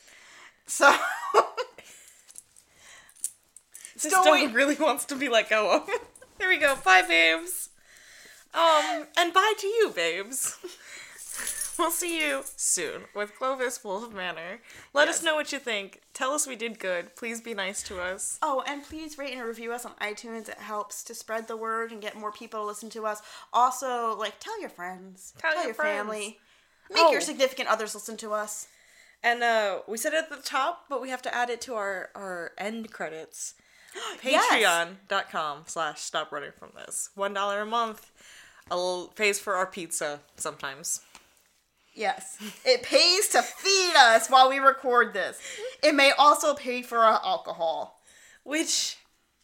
[0.66, 0.92] So
[3.94, 5.90] This Still dog wait- really wants to be let go of.
[6.38, 6.76] There we go.
[6.84, 7.70] Bye, babes.
[8.54, 10.58] Um, and bye to you, babes.
[11.80, 14.60] We'll see you soon with Clovis Wolfe Manor.
[14.93, 16.02] Let us know what you think.
[16.14, 17.15] Tell us we did good.
[17.15, 18.39] Please be nice to us.
[18.41, 20.47] Oh, and please rate and review us on iTunes.
[20.47, 23.22] It helps to spread the word and get more people to listen to us.
[23.52, 25.97] Also, like tell your friends, Tell your your friends.
[25.97, 26.39] family,
[26.89, 27.11] make Oh.
[27.11, 28.68] your significant others listen to us.
[29.23, 31.73] And uh, we said it at the top, but we have to add it to
[31.73, 33.56] our, our end credits.
[34.23, 34.45] Yes.
[34.53, 37.10] Patreon.com slash stop running from this.
[37.15, 38.11] One dollar a month.
[38.72, 41.02] A little pays for our pizza sometimes.
[41.96, 45.40] Yes, it pays to feed us while we record this.
[45.82, 48.02] It may also pay for our alcohol.
[48.44, 48.98] Which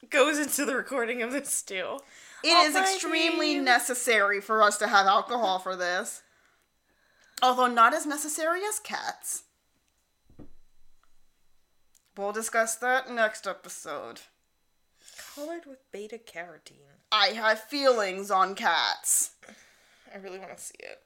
[0.09, 1.99] goes into the recording of this too.
[2.43, 6.23] It Oh, is extremely necessary for us to have alcohol for this.
[7.41, 9.43] Although not as necessary as cats.
[12.17, 14.21] We'll discuss that next episode.
[15.35, 16.99] Colored with beta carotene.
[17.11, 19.31] I have feelings on cats.
[20.13, 21.01] I really want to see it.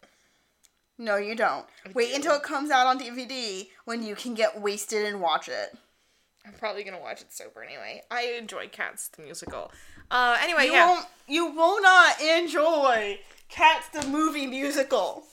[0.98, 1.66] No, you don't.
[1.94, 2.16] Wait do.
[2.16, 5.76] until it comes out on DVD when you can get wasted and watch it.
[6.46, 8.02] I'm probably gonna watch it sober anyway.
[8.12, 9.72] I enjoy Cats the musical.
[10.12, 10.88] Uh, anyway, You yeah.
[10.90, 13.20] won't you will not enjoy
[13.50, 15.24] Cats the movie musical.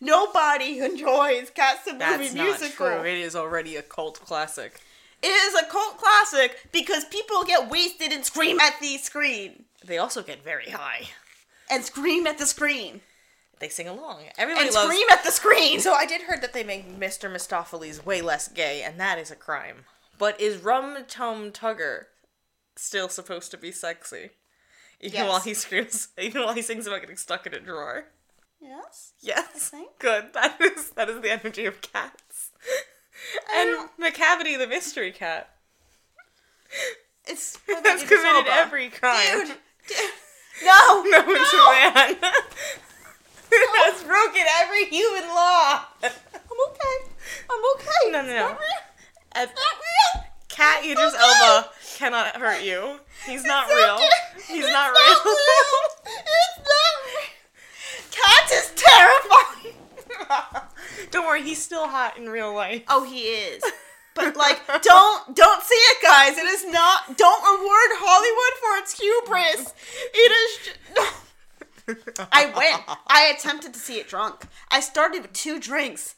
[0.00, 2.86] Nobody enjoys Cats the That's movie not musical.
[2.86, 3.04] true.
[3.04, 4.80] It is already a cult classic.
[5.22, 9.64] It is a cult classic because people get wasted and scream at the screen.
[9.84, 11.08] They also get very high.
[11.68, 13.00] And scream at the screen.
[13.60, 14.24] They sing along.
[14.36, 14.86] Everybody And loves.
[14.88, 15.80] scream at the screen.
[15.80, 17.30] So I did heard that they make Mr.
[17.32, 19.84] Mistoffelees way less gay, and that is a crime.
[20.18, 22.04] But is Rum Tum Tugger
[22.76, 24.30] still supposed to be sexy?
[25.00, 25.28] Even Yes.
[25.28, 28.06] while he screams, even while he sings about getting stuck in a drawer.
[28.60, 29.12] yes.
[29.20, 29.72] Yes.
[29.98, 30.32] Good.
[30.34, 32.50] That is that is the energy of cats.
[33.54, 35.50] and Macavity the mystery cat.
[37.26, 39.46] It's That's committed every crime.
[39.46, 39.56] Dude.
[39.88, 39.96] dude.
[40.64, 41.02] No.
[41.04, 41.56] No, it's a
[42.20, 42.32] man.
[43.84, 45.84] That's broken every human law.
[46.02, 46.96] I'm okay.
[47.50, 48.10] I'm okay.
[48.10, 48.48] No, no, no.
[48.48, 48.78] not real.
[49.36, 50.24] It's not real.
[50.48, 51.22] cat Idris Okay.
[51.22, 52.98] Elba cannot hurt you.
[53.26, 53.94] He's not It's real.
[53.94, 54.52] okay.
[54.54, 55.24] He's It's not not real.
[55.24, 55.36] real.
[56.26, 57.28] It's not real.
[58.10, 59.74] Cat is terrifying.
[61.10, 62.82] Don't worry, he's still hot in real life.
[62.88, 63.62] Oh, he is.
[64.14, 66.36] But like, don't don't see it, guys.
[66.36, 67.16] It is not.
[67.16, 69.74] Don't reward Hollywood for its hubris.
[70.12, 70.66] It is.
[70.66, 71.04] ju-
[72.32, 72.98] I went.
[73.06, 74.46] I attempted to see it drunk.
[74.70, 76.14] I started with two drinks.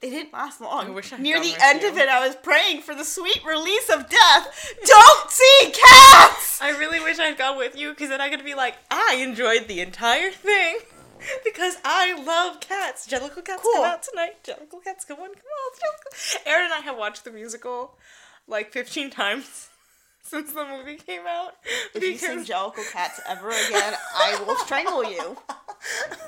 [0.00, 0.86] They didn't last long.
[0.86, 1.88] I wish I'd Near the end you.
[1.88, 4.74] of it, I was praying for the sweet release of death.
[4.84, 6.60] Don't see cats.
[6.62, 9.66] I really wish I'd gone with you because then I could be like, I enjoyed
[9.66, 10.78] the entire thing
[11.44, 13.08] because I love cats.
[13.08, 13.72] Jellicle cats Cool.
[13.74, 14.36] come out tonight.
[14.44, 15.72] Jellicle cats come on, come on.
[15.80, 16.46] Jellicle.
[16.46, 17.98] Aaron and I have watched the musical
[18.46, 19.67] like 15 times
[20.28, 21.54] since the movie came out.
[21.94, 25.36] If you sing Jellicle Cats ever again, I will strangle you.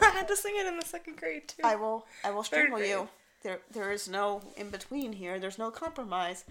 [0.01, 1.63] I had to sing it in the second grade too.
[1.63, 2.07] I will.
[2.25, 3.09] I will strangle you.
[3.43, 5.39] There, there is no in between here.
[5.39, 6.45] There's no compromise.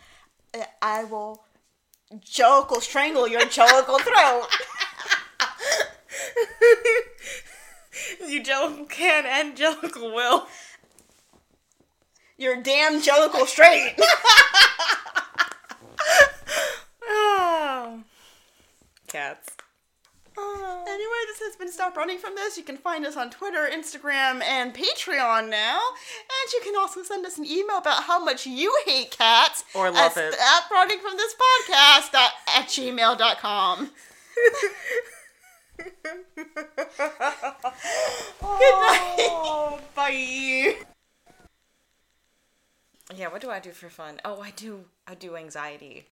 [0.82, 1.44] I will.
[2.18, 4.48] Jellicle strangle your Jellicle throat.
[8.28, 10.48] you Jellicle can and Jellicle will.
[12.38, 13.96] Your damn Jellicle straight.
[17.12, 18.04] Oh.
[19.10, 19.50] Cats.
[20.38, 20.86] Oh.
[20.88, 22.58] Anyway, this has been Stop Running From This.
[22.58, 25.80] You can find us on Twitter, Instagram, and Patreon now.
[25.80, 29.66] And you can also send us an email about how much you hate cats.
[29.76, 30.34] Or love at it.
[30.36, 33.90] Stop Running From This podcast at, at gmail.com.
[35.78, 35.94] Good
[38.42, 39.28] oh, night.
[39.32, 40.76] Oh, bye.
[43.16, 44.22] Yeah, what do I do for fun?
[44.24, 46.06] Oh, I do I do anxiety.